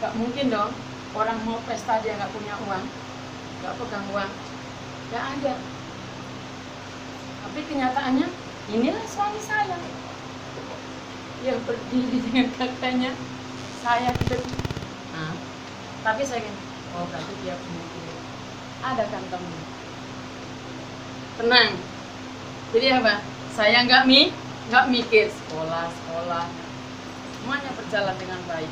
[0.04, 0.76] Gak mungkin dong
[1.16, 2.84] orang mau pesta dia nggak punya uang,
[3.64, 4.32] nggak pegang uang,
[5.08, 5.75] nggak ada.
[7.56, 8.28] Tapi kenyataannya
[8.68, 9.80] inilah suami saya
[11.40, 13.16] yang berdiri dengan kakaknya
[13.80, 14.44] saya gitu.
[15.16, 15.32] Nah,
[16.04, 16.56] tapi saya kan,
[17.00, 17.84] oh berarti dia punya.
[18.84, 19.62] Ada kantongnya.
[21.40, 21.72] Tenang.
[22.76, 23.24] Jadi apa?
[23.56, 24.36] Saya nggak mi,
[24.68, 26.52] nggak mikir sekolah, sekolah,
[27.40, 28.72] semuanya berjalan dengan baik.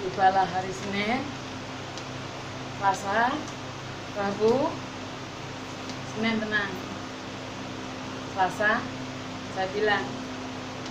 [0.00, 1.20] Tibalah hari Senin,
[2.80, 3.36] Selasa,
[4.16, 4.72] Rabu,
[6.16, 6.72] Senin tenang.
[8.32, 8.80] Selasa,
[9.52, 10.00] saya bilang,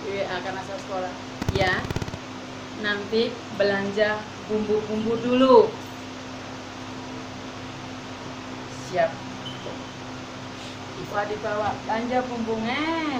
[0.06, 1.14] WA karena saya sekolah,
[1.50, 1.82] ya,
[2.78, 5.66] nanti belanja bumbu-bumbu dulu.
[8.86, 9.10] Siap.
[11.02, 13.18] Iva dibawa belanja bumbungnya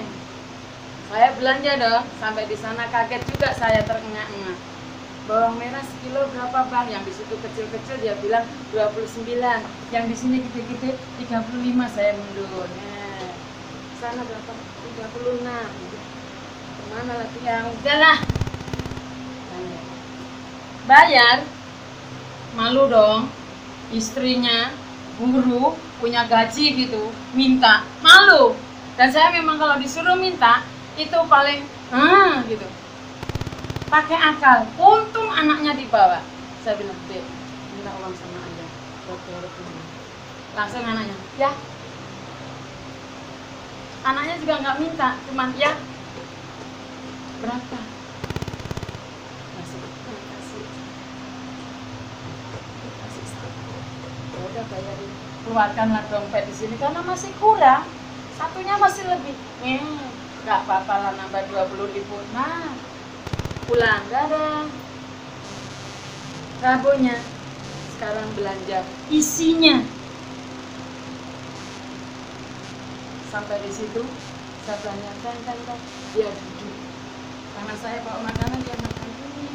[1.11, 4.57] saya belanja dong sampai di sana kaget juga saya terengah-engah
[5.27, 6.87] bawang merah sekilo berapa bang?
[6.87, 9.27] Yang di situ kecil-kecil dia bilang 29
[9.91, 10.95] yang di sini gede-gede
[11.27, 12.63] 35 saya mundur.
[12.63, 13.35] Nah,
[13.99, 14.51] sana berapa?
[14.95, 15.43] 36
[16.79, 17.37] ke mana lagi?
[17.43, 18.17] Yang udahlah
[19.51, 19.79] Tanya.
[20.87, 21.37] bayar?
[22.55, 23.27] Malu dong.
[23.91, 24.71] Istrinya
[25.19, 27.83] guru punya gaji gitu minta.
[27.99, 28.55] Malu.
[28.95, 30.63] Dan saya memang kalau disuruh minta
[30.97, 31.61] itu paling
[31.93, 32.65] ah gitu
[33.87, 34.67] pakai akal.
[34.75, 36.19] Untung anaknya dibawa.
[36.63, 37.23] Saya bilang dek
[37.75, 38.69] minta uang sama ayah
[40.57, 41.51] langsung anaknya ya.
[44.03, 45.71] Anaknya juga nggak minta cuman ya.
[47.37, 47.79] Berapa?
[49.55, 50.63] Kasih kasih
[52.81, 53.75] kasih satu.
[54.35, 55.11] Ya udah bayarin.
[55.47, 57.87] Keluarkanlah dompet di sini karena masih kurang.
[58.35, 59.35] Satunya masih lebih.
[59.63, 59.79] Eh
[60.43, 62.17] nggak apa-apa lah nambah 20 ribu.
[62.35, 62.75] Nah
[63.67, 64.63] pulang dadah
[66.63, 67.19] rabunya
[67.97, 68.79] sekarang belanja.
[69.11, 69.83] Isinya.
[73.27, 74.01] Sampai di situ
[74.63, 75.79] saya belanja kan kan kan
[76.15, 76.75] dia duduk.
[77.57, 79.07] Karena saya bawa makanan dia makan.
[79.11, 79.45] Ini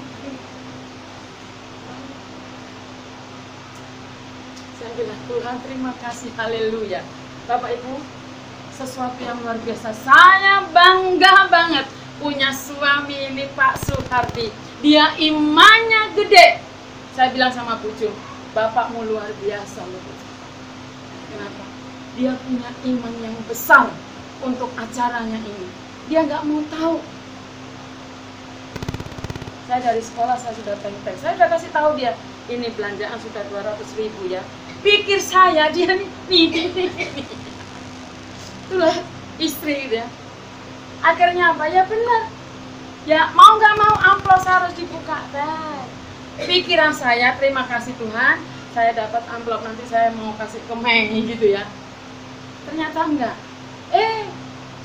[4.77, 6.31] saya bilang Tuhan terima kasih.
[6.37, 7.01] Haleluya.
[7.48, 7.94] Bapak Ibu
[8.77, 9.94] sesuatu yang luar biasa.
[9.96, 16.59] Saya bangga banget punya suami ini Pak Suhardi dia imannya gede.
[17.14, 18.12] Saya bilang sama Pucung
[18.53, 20.03] bapakmu luar biasa loh
[21.33, 21.64] kenapa?
[22.18, 23.88] Dia punya iman yang besar
[24.44, 25.68] untuk acaranya ini.
[26.11, 27.01] Dia nggak mau tahu.
[29.70, 32.12] Saya dari sekolah saya sudah teng-teng saya sudah kasih tahu dia
[32.51, 34.42] ini belanjaan sudah 200 ribu ya.
[34.83, 37.27] Pikir saya dia nih nih, nih, nih.
[38.72, 38.96] itulah
[39.37, 40.07] istri gitu ya
[41.03, 41.66] akhirnya apa?
[41.68, 42.42] Ya benar
[43.03, 45.18] ya mau nggak mau amplos harus dibuka.
[45.34, 45.82] Deh
[46.46, 48.40] pikiran saya terima kasih Tuhan
[48.72, 51.66] saya dapat amplop nanti saya mau kasih ke Mei gitu ya.
[52.64, 53.36] Ternyata enggak.
[53.92, 54.30] Eh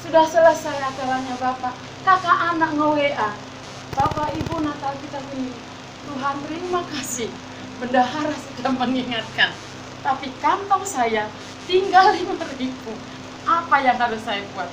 [0.03, 1.73] sudah selesai acaranya bapak.
[2.03, 3.31] Kakak anak nge-WA
[3.97, 5.53] bapak ibu natal kita ini
[6.09, 7.29] Tuhan terima kasih.
[7.77, 9.53] Bendahara sudah mengingatkan.
[10.01, 11.29] Tapi kantong saya
[11.69, 12.91] tinggal lima ribu.
[13.47, 14.67] Apa yang harus saya buat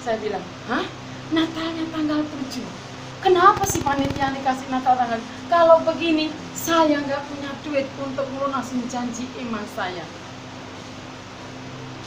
[0.00, 0.84] saya bilang hah?
[1.30, 2.90] Natalnya tanggal 7
[3.20, 5.20] Kenapa sih panitia dikasih Natal tanggal?
[5.52, 10.08] Kalau begini saya nggak punya duit untuk melunasin janji iman saya.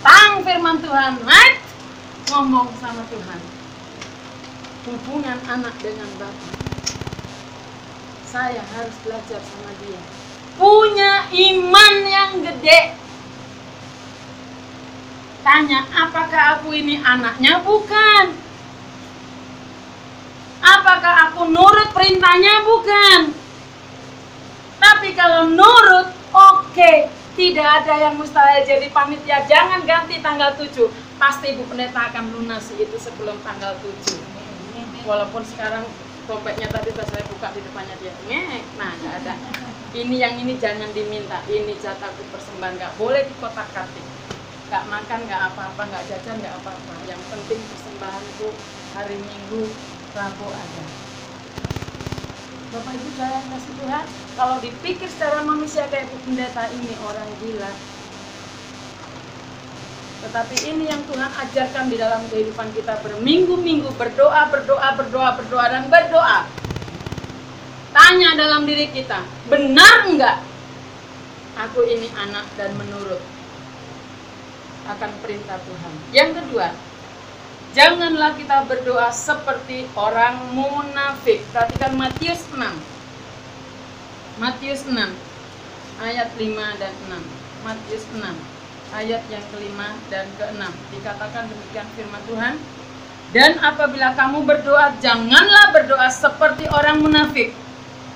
[0.02, 1.62] Tang firman Tuhan naik
[2.34, 3.39] ngomong sama Tuhan.
[4.89, 6.54] Hubungan anak dengan bapak.
[8.26, 10.02] Saya harus belajar sama dia.
[10.58, 12.98] Punya iman yang gede.
[15.44, 17.60] Tanya, apakah aku ini anaknya?
[17.60, 18.26] Bukan.
[20.64, 22.64] Apakah aku nurut perintahnya?
[22.64, 23.36] Bukan.
[24.80, 26.72] Tapi kalau nurut, oke.
[26.72, 27.12] Okay.
[27.34, 29.41] Tidak ada yang mustahil jadi panitia.
[29.50, 30.86] Jangan ganti tanggal 7.
[31.18, 34.22] Pasti Ibu Pendeta akan lunasi itu sebelum tanggal 7.
[35.04, 35.82] Walaupun sekarang
[36.30, 38.14] dompetnya tadi sudah saya buka di depannya dia.
[38.30, 38.64] Ngek.
[38.78, 39.34] Nah, nggak ada.
[39.98, 41.41] Ini yang ini jangan diminta.
[41.50, 42.78] Ini jatahku persembahan.
[42.78, 44.12] Nggak boleh di kotak katik.
[44.74, 45.82] Nggak makan, nggak apa-apa.
[45.86, 46.93] Nggak jajan, nggak apa-apa.
[47.05, 48.47] Yang penting persembahan itu
[48.97, 49.69] hari Minggu,
[50.17, 50.84] Rabu ada.
[52.74, 57.69] Bapak Ibu saya kasih Tuhan, kalau dipikir secara manusia kayak pendeta ini orang gila.
[60.26, 65.86] Tetapi ini yang Tuhan ajarkan di dalam kehidupan kita berminggu-minggu berdoa, berdoa, berdoa, berdoa dan
[65.86, 66.49] berdoa.
[67.93, 69.21] Tanya dalam diri kita,
[69.53, 70.41] benar enggak
[71.61, 73.21] aku ini anak dan menurut
[74.88, 75.94] akan perintah Tuhan.
[76.12, 76.68] Yang kedua,
[77.74, 81.42] Janganlah kita berdoa seperti orang munafik.
[81.50, 82.62] Perhatikan Matius 6.
[84.38, 84.94] Matius 6
[85.98, 87.66] ayat 5 dan 6.
[87.66, 88.22] Matius 6
[88.94, 90.70] ayat yang kelima dan keenam.
[90.94, 92.56] Dikatakan demikian firman Tuhan.
[93.34, 97.58] Dan apabila kamu berdoa, janganlah berdoa seperti orang munafik.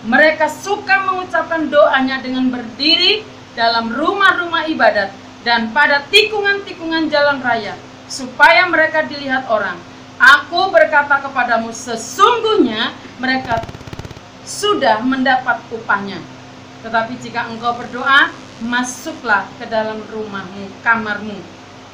[0.05, 3.25] Mereka suka mengucapkan doanya dengan berdiri
[3.57, 5.09] dalam rumah-rumah ibadat
[5.47, 7.79] dan pada tikungan-tikungan jalan raya
[8.11, 9.79] supaya mereka dilihat orang.
[10.19, 13.63] Aku berkata kepadamu, sesungguhnya mereka
[14.43, 16.19] sudah mendapat upahnya.
[16.83, 18.27] Tetapi jika engkau berdoa,
[18.59, 21.39] masuklah ke dalam rumahmu, kamarmu,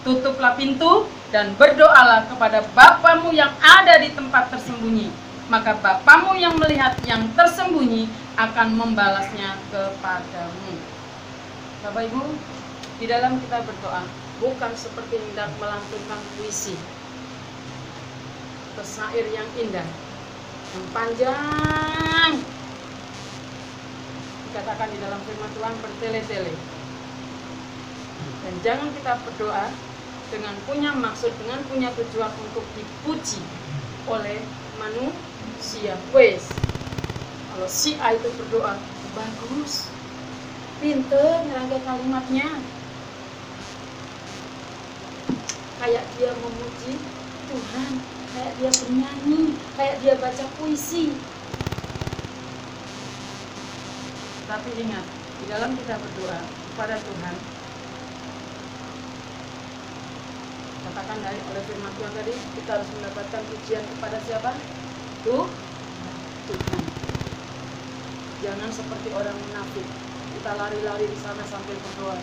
[0.02, 5.14] tutuplah pintu dan berdoalah kepada Bapamu yang ada di tempat tersembunyi.
[5.54, 10.74] Maka Bapamu yang melihat yang tersembunyi akan membalasnya kepadamu.
[11.84, 12.24] Bapak Ibu,
[13.02, 14.04] di dalam kita berdoa,
[14.42, 16.78] bukan seperti hendak melantunkan puisi.
[18.74, 19.86] Pesair yang indah
[20.74, 22.34] yang panjang.
[24.50, 26.54] Dikatakan di dalam firman Tuhan bertele-tele.
[28.44, 29.70] Dan jangan kita berdoa
[30.34, 33.42] dengan punya maksud dengan punya tujuan untuk dipuji
[34.10, 34.42] oleh
[34.82, 35.94] manusia.
[36.12, 36.50] Wes
[37.54, 38.74] kalau si A itu berdoa
[39.14, 39.88] bagus.
[40.82, 42.50] Pinter ngerangkai kalimatnya
[45.84, 46.96] kayak dia memuji
[47.52, 47.92] Tuhan,
[48.32, 49.42] kayak dia bernyanyi,
[49.76, 51.12] kayak dia baca puisi.
[54.48, 55.04] Tapi ingat,
[55.44, 56.40] di dalam kita berdoa
[56.72, 57.36] kepada Tuhan,
[60.88, 64.56] katakan dari oleh firman Tuhan tadi, kita harus mendapatkan pujian kepada siapa?
[65.28, 65.52] Tuh,
[66.48, 66.82] Tuhan.
[68.40, 69.88] Jangan seperti orang munafik,
[70.40, 72.16] kita lari-lari di sana sambil berdoa.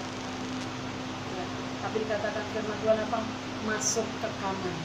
[1.36, 1.44] Ya,
[1.84, 3.49] tapi dikatakan firman Tuhan apa?
[3.68, 4.76] Masuk ke kamar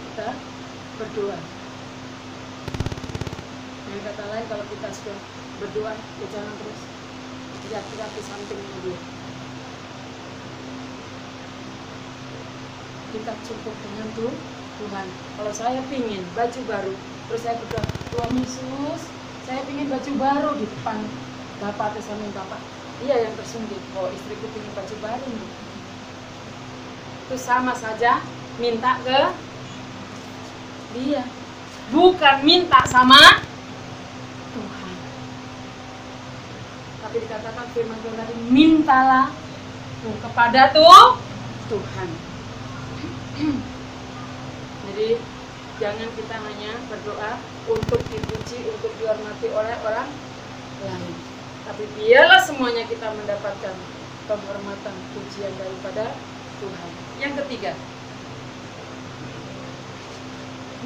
[0.00, 0.28] kita
[0.96, 1.38] berdoa.
[3.92, 5.18] Yang kata lain kalau kita sudah
[5.60, 6.80] berdoa ya jangan terus.
[7.66, 8.98] Teriak-teriak di sampingnya dia
[13.16, 14.32] kita cukup dengan tuh
[14.76, 15.06] Tuhan.
[15.40, 16.94] Kalau saya pingin baju baru
[17.26, 17.84] terus saya berdoa
[18.14, 19.02] Tuhan Yesus
[19.46, 20.98] saya pingin baju baru di depan
[21.62, 22.60] Bapak atau sama Bapak
[23.02, 25.65] iya yang tersungguh oh istriku pingin baju baru nih
[27.26, 28.22] itu sama saja
[28.62, 29.20] minta ke
[30.94, 31.26] dia.
[31.90, 33.42] Bukan minta sama
[34.54, 34.96] Tuhan.
[37.02, 39.34] Tapi dikatakan firman Tuhan tadi mintalah
[40.22, 41.18] kepada tuh
[41.66, 42.08] Tuhan.
[44.86, 45.08] Jadi
[45.82, 50.08] jangan kita hanya berdoa untuk dipuji untuk dihormati oleh orang
[50.86, 51.14] lain.
[51.66, 53.74] Tapi biarlah semuanya kita mendapatkan
[54.30, 56.14] penghormatan pujian daripada
[56.56, 56.90] Tuhan.
[57.20, 57.72] Yang ketiga,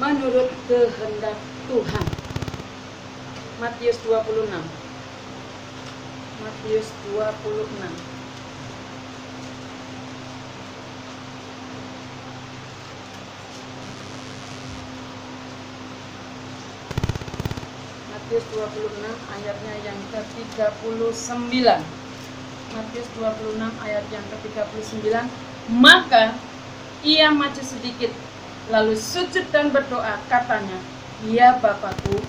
[0.01, 1.37] menurut kehendak
[1.69, 2.05] Tuhan.
[3.61, 4.49] Matius 26.
[6.41, 8.11] Matius 26.
[18.11, 19.05] Matius 26
[19.37, 21.53] ayatnya yang ke-39.
[22.71, 26.35] Matius 26 ayat yang ke-39 maka
[27.01, 28.11] ia maju sedikit
[28.67, 30.77] lalu sujud dan berdoa katanya,
[31.25, 32.19] "Ya Bapakku,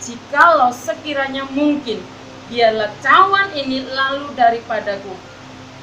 [0.00, 2.00] jikalau sekiranya mungkin,
[2.48, 5.14] biarlah cawan ini lalu daripadaku.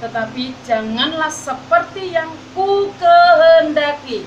[0.01, 4.25] Tetapi janganlah seperti yang ku kehendaki,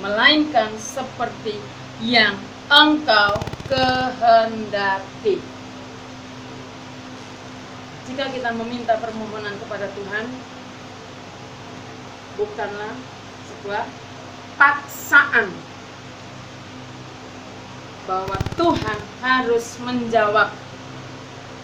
[0.00, 1.60] melainkan seperti
[2.00, 2.36] yang
[2.72, 3.36] engkau
[3.68, 5.40] kehendaki.
[8.06, 10.24] Jika kita meminta permohonan kepada Tuhan,
[12.36, 12.94] bukanlah
[13.48, 13.84] sebuah
[14.60, 15.48] paksaan
[18.06, 20.54] bahwa Tuhan harus menjawab,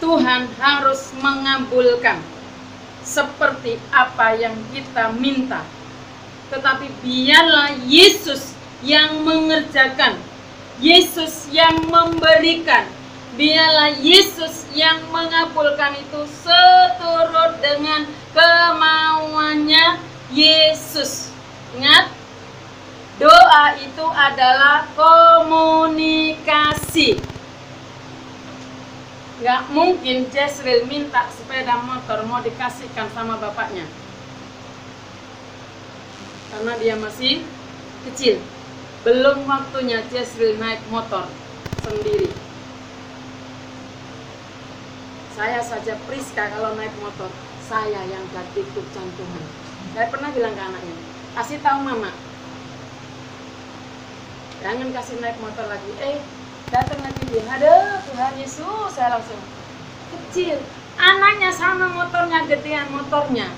[0.02, 2.18] Tuhan harus mengabulkan
[3.06, 5.62] seperti apa yang kita minta.
[6.50, 8.52] Tetapi biarlah Yesus
[8.82, 10.18] yang mengerjakan,
[10.82, 12.90] Yesus yang memberikan,
[13.38, 18.04] biarlah Yesus yang mengabulkan itu seturut dengan
[18.34, 21.28] kemauannya Yesus.
[21.76, 22.08] Ingat,
[23.20, 27.20] doa itu adalah komunikasi.
[29.42, 33.84] Gak mungkin Jezreel minta sepeda motor mau dikasihkan sama bapaknya.
[36.52, 37.42] Karena dia masih
[38.08, 38.40] kecil.
[39.02, 41.26] Belum waktunya Jezreel naik motor
[41.82, 42.30] sendiri.
[45.32, 47.32] Saya saja Priska kalau naik motor,
[47.66, 49.61] saya yang ganti ikut jantungan.
[49.92, 50.96] Saya pernah bilang ke anaknya,
[51.36, 52.10] kasih tahu mama,
[54.62, 55.90] jangan kasih naik motor lagi.
[56.00, 56.22] Eh,
[56.72, 59.42] datang lagi dia, ada Tuhan Yesus, saya langsung
[60.14, 60.56] kecil.
[60.96, 63.52] Anaknya sama motornya, gedean motornya.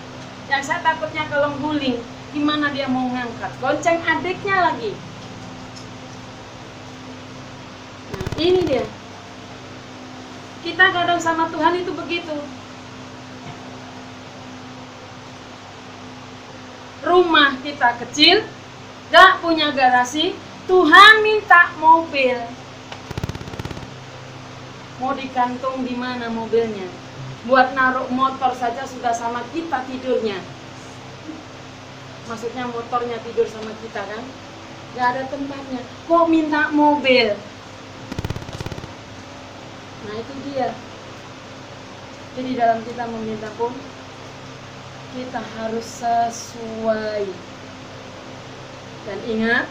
[0.50, 2.02] Yang saya takutnya kalau guling,
[2.34, 3.52] gimana dia mau ngangkat?
[3.62, 4.92] Gonceng adiknya lagi.
[8.14, 8.84] Nah, ini dia.
[10.64, 12.36] Kita kadang sama Tuhan itu begitu.
[17.04, 18.40] Rumah kita kecil,
[19.12, 20.32] gak punya garasi,
[20.64, 22.40] Tuhan minta mobil.
[24.96, 26.88] Mau digantung di mana mobilnya?
[27.44, 30.40] Buat naruh motor saja sudah sama kita tidurnya.
[32.24, 34.24] Maksudnya motornya tidur sama kita kan?
[34.96, 35.84] Gak ada tempatnya.
[36.08, 37.36] Kok minta mobil?
[40.08, 40.72] Nah itu dia.
[42.34, 43.76] Jadi dalam kita meminta pun
[45.14, 47.30] kita harus sesuai.
[49.06, 49.66] Dan ingat,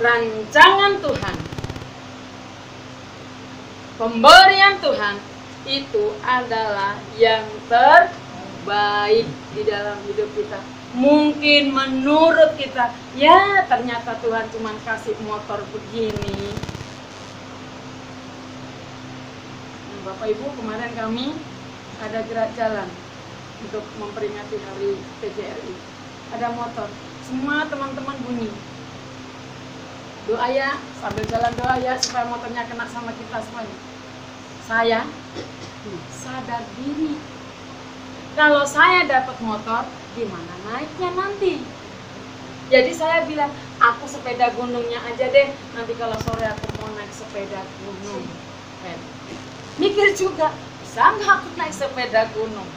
[0.00, 1.36] rancangan Tuhan,
[4.00, 5.16] pemberian Tuhan
[5.68, 10.58] itu adalah yang terbaik di dalam hidup kita.
[10.92, 16.52] Mungkin menurut kita, ya ternyata Tuhan cuma kasih motor begini,
[20.02, 21.38] Bapak Ibu kemarin kami
[22.00, 22.88] ada gerak jalan
[23.60, 25.74] untuk memperingati hari PJRI.
[26.32, 26.88] Ada motor,
[27.28, 28.50] semua teman-teman bunyi.
[30.30, 33.76] Doa ya, sambil jalan doa ya supaya motornya kena sama kita semuanya.
[34.64, 35.00] Saya
[36.14, 37.18] sadar diri.
[38.32, 39.84] Kalau saya dapat motor,
[40.16, 41.60] gimana naiknya nanti?
[42.72, 45.52] Jadi saya bilang, aku sepeda gunungnya aja deh.
[45.76, 48.24] Nanti kalau sore aku mau naik sepeda gunung.
[49.76, 50.48] Mikir juga
[50.92, 52.68] bisa nggak aku naik sepeda gunung.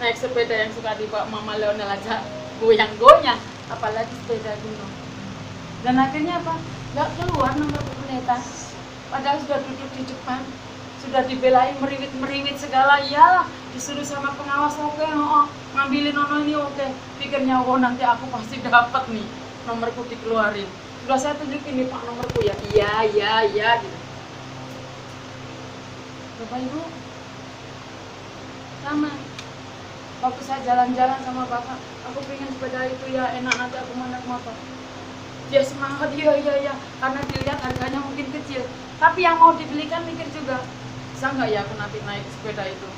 [0.00, 2.24] Naik sepeda yang suka dibawa Mama Leonel aja
[2.56, 3.36] goyang-goyang
[3.68, 4.88] apalagi sepeda gunung.
[5.84, 6.56] Dan akhirnya apa?
[6.96, 8.40] Nggak keluar nomor kereta
[9.12, 10.40] padahal sudah duduk di depan
[11.04, 13.04] sudah dibelain meriwit-meriwit segala.
[13.04, 13.44] Iyalah
[13.76, 16.80] disuruh sama pengawas oke okay, oh, oh, ngambilin nono ini oke.
[16.80, 16.96] Okay.
[17.20, 19.28] pikirnya oh nanti aku pasti dapat nih
[19.68, 20.64] nomorku dikeluarin.
[21.04, 22.56] Sudah saya tunjukin nih pak nomorku ya?
[22.72, 24.05] Iya iya iya gitu
[26.36, 26.82] Bapak Ibu.
[28.84, 29.10] Sama
[30.22, 31.78] waktu saya jalan-jalan sama bapak
[32.08, 34.56] aku pengen sepeda itu ya enak nanti aku mau naik motor
[35.46, 36.74] dia semangat iya iya iya.
[36.98, 38.66] Karena dilihat harganya mungkin kecil.
[38.98, 40.58] Tapi yang mau dibelikan mikir juga
[41.14, 42.88] bisa nggak ya aku nanti naik sepeda itu?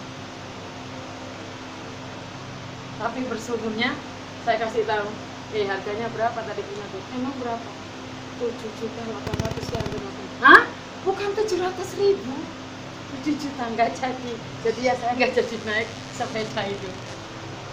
[2.99, 3.95] Tapi bersyukurnya
[4.43, 5.09] saya kasih tahu
[5.55, 7.03] eh harganya berapa tadi punya tuh?
[7.15, 7.69] Emang berapa?
[8.39, 9.81] Tujuh juta delapan ratus ya
[10.43, 10.63] hah?
[11.05, 12.37] Bukan tujuh ratus ribu
[13.09, 14.33] 7 juta jadi.
[14.65, 16.91] Jadi ya saya nggak jadi naik sepeda itu.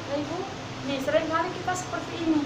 [0.10, 0.38] Nah ibu
[0.88, 2.42] nih sering kali kita seperti ini.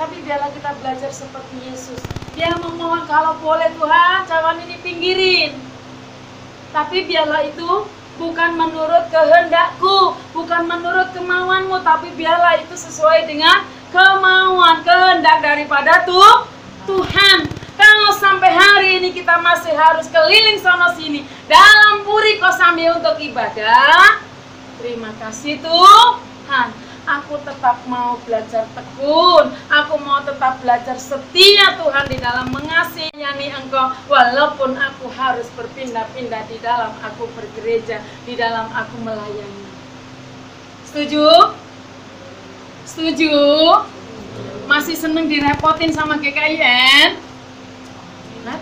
[0.00, 2.00] Tapi biarlah kita belajar seperti Yesus.
[2.32, 5.52] Dia memohon kalau boleh Tuhan cawan ini pinggirin.
[6.72, 7.84] Tapi biarlah itu
[8.20, 16.44] bukan menurut kehendakku bukan menurut kemauanmu tapi biarlah itu sesuai dengan kemauan kehendak daripada tuh
[16.84, 17.48] Tuhan
[18.20, 24.20] sampai hari ini kita masih harus keliling sono sini dalam puri kosami untuk ibadah,
[24.76, 26.68] terima kasih Tuhan.
[27.08, 29.50] Aku tetap mau belajar tekun.
[29.72, 33.10] Aku mau tetap belajar setia Tuhan di dalam mengasihi
[33.50, 33.90] Engkau.
[34.06, 39.64] Walaupun aku harus berpindah-pindah di dalam aku bergereja, di dalam aku melayani.
[40.86, 41.56] Setuju?
[42.84, 43.32] Setuju?
[44.70, 47.18] Masih seneng direpotin sama GKIN?
[48.40, 48.56] Nah,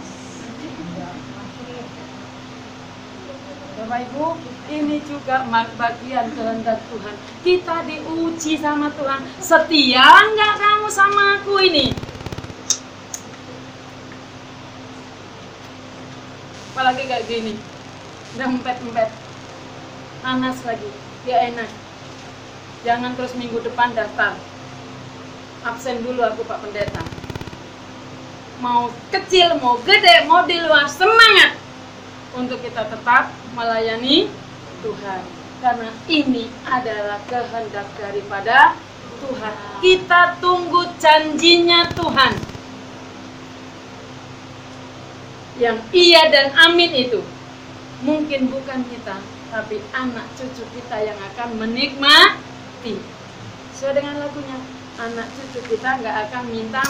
[3.88, 4.36] Bapak Ibu,
[4.68, 5.48] ini juga
[5.80, 7.16] bagian kehendak Tuhan.
[7.40, 9.24] Kita diuji sama Tuhan.
[9.40, 11.96] Setia nggak kamu sama aku ini?
[16.68, 17.56] Apalagi kayak gini.
[18.36, 19.08] Udah empet-empet.
[20.20, 20.92] Panas lagi.
[21.24, 21.72] Ya enak.
[22.84, 24.36] Jangan terus minggu depan daftar.
[25.64, 27.08] Absen dulu aku Pak Pendeta.
[28.60, 31.67] Mau kecil, mau gede, mau di luar, semangat
[32.36, 34.28] untuk kita tetap melayani
[34.84, 35.22] Tuhan.
[35.58, 38.78] Karena ini adalah kehendak daripada
[39.18, 39.54] Tuhan.
[39.82, 42.32] Kita tunggu janjinya Tuhan.
[45.58, 47.18] Yang iya dan amin itu
[48.06, 49.18] mungkin bukan kita,
[49.50, 52.94] tapi anak cucu kita yang akan menikmati.
[53.74, 54.54] Sesuai dengan lagunya,
[55.02, 56.82] anak cucu kita nggak akan minta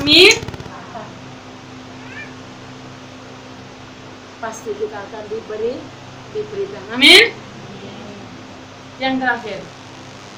[4.38, 5.74] Pasti kita akan diberi,
[6.30, 6.82] diberikan.
[6.94, 7.34] Amin.
[9.02, 9.60] Yang terakhir,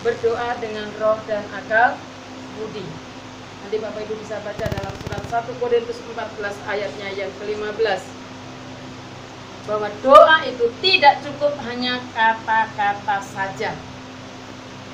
[0.01, 1.97] berdoa dengan roh dan akal
[2.57, 2.85] budi.
[3.61, 8.03] Nanti Bapak Ibu bisa baca dalam surat 1 Korintus 14 ayatnya yang ke-15
[9.69, 13.77] bahwa doa itu tidak cukup hanya kata-kata saja.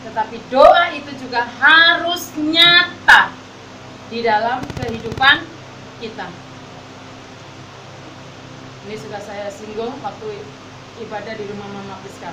[0.03, 3.31] Tetapi doa itu juga harus nyata
[4.11, 5.47] di dalam kehidupan
[6.03, 6.46] kita.
[8.87, 10.39] Ini sudah saya singgung waktu
[11.03, 12.31] ibadah di rumah Mama Piskam.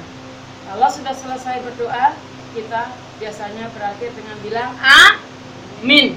[0.70, 2.14] Kalau sudah selesai berdoa,
[2.54, 6.14] kita biasanya berakhir dengan bilang amin.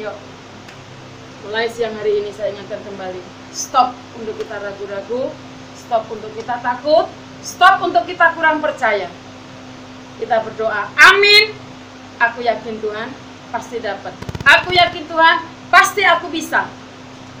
[0.00, 0.16] Yuk,
[1.44, 3.20] mulai siang hari ini saya ingatkan kembali
[3.52, 5.36] stop untuk kita ragu-ragu,
[5.76, 7.12] stop untuk kita takut,
[7.44, 9.12] stop untuk kita kurang percaya.
[10.16, 11.52] Kita berdoa, amin.
[12.16, 13.12] Aku yakin Tuhan
[13.52, 14.16] pasti dapat.
[14.48, 15.36] Aku yakin Tuhan
[15.68, 16.79] pasti aku bisa.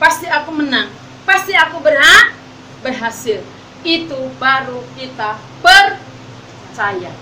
[0.00, 0.88] Pasti aku menang.
[1.28, 2.32] Pasti aku berhak
[2.80, 3.44] berhasil.
[3.84, 7.12] Itu baru kita percaya.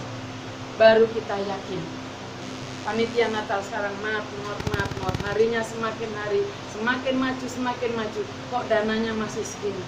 [0.79, 1.99] Baru kita yakin
[2.89, 6.41] panitia Natal sekarang mat, mat, mat, mat, harinya semakin hari,
[6.73, 9.85] semakin maju, semakin maju, kok dananya masih segini.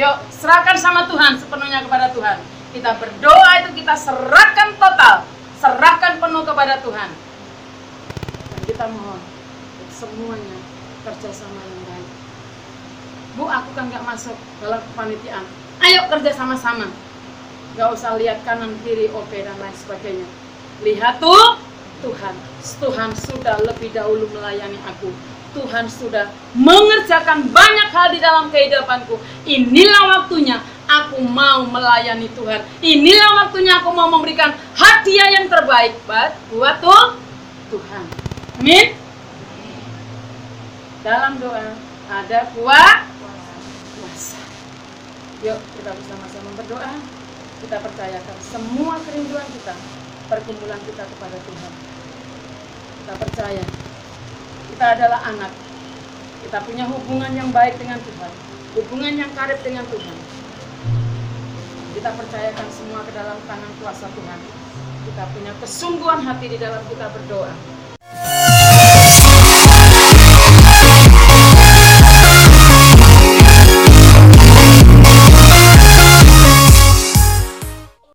[0.00, 2.40] Yuk, serahkan sama Tuhan, sepenuhnya kepada Tuhan.
[2.72, 5.28] Kita berdoa itu kita serahkan total,
[5.60, 7.10] serahkan penuh kepada Tuhan.
[8.48, 9.20] Dan kita mohon
[9.92, 10.56] semuanya
[11.06, 12.10] kerjasama yang baik.
[13.38, 15.46] Bu, aku kan gak masuk dalam kepanitiaan.
[15.78, 16.90] Ayo kerja sama-sama.
[17.78, 20.24] Gak usah lihat kanan kiri, OP dan lain sebagainya
[20.80, 21.60] Lihat tuh,
[22.04, 25.08] Tuhan, Tuhan sudah lebih dahulu melayani aku.
[25.56, 29.16] Tuhan sudah mengerjakan banyak hal di dalam kehidupanku.
[29.48, 32.60] Inilah waktunya aku mau melayani Tuhan.
[32.84, 35.96] Inilah waktunya aku mau memberikan hadiah yang terbaik
[36.52, 37.16] buat tuh
[37.72, 38.04] Tuhan.
[38.60, 39.05] Amin.
[41.06, 41.70] Dalam doa
[42.10, 44.42] ada kuasa.
[45.38, 46.98] Yuk kita bersama-sama berdoa.
[47.62, 49.70] Kita percayakan semua kerinduan kita
[50.26, 51.72] perkumpulan kita kepada Tuhan.
[52.98, 53.62] Kita percaya
[54.66, 55.54] kita adalah anak.
[56.42, 58.32] Kita punya hubungan yang baik dengan Tuhan,
[58.74, 60.16] hubungan yang karib dengan Tuhan.
[61.94, 64.40] Kita percayakan semua ke dalam tangan kuasa Tuhan.
[65.06, 67.54] Kita punya kesungguhan hati di dalam kita berdoa.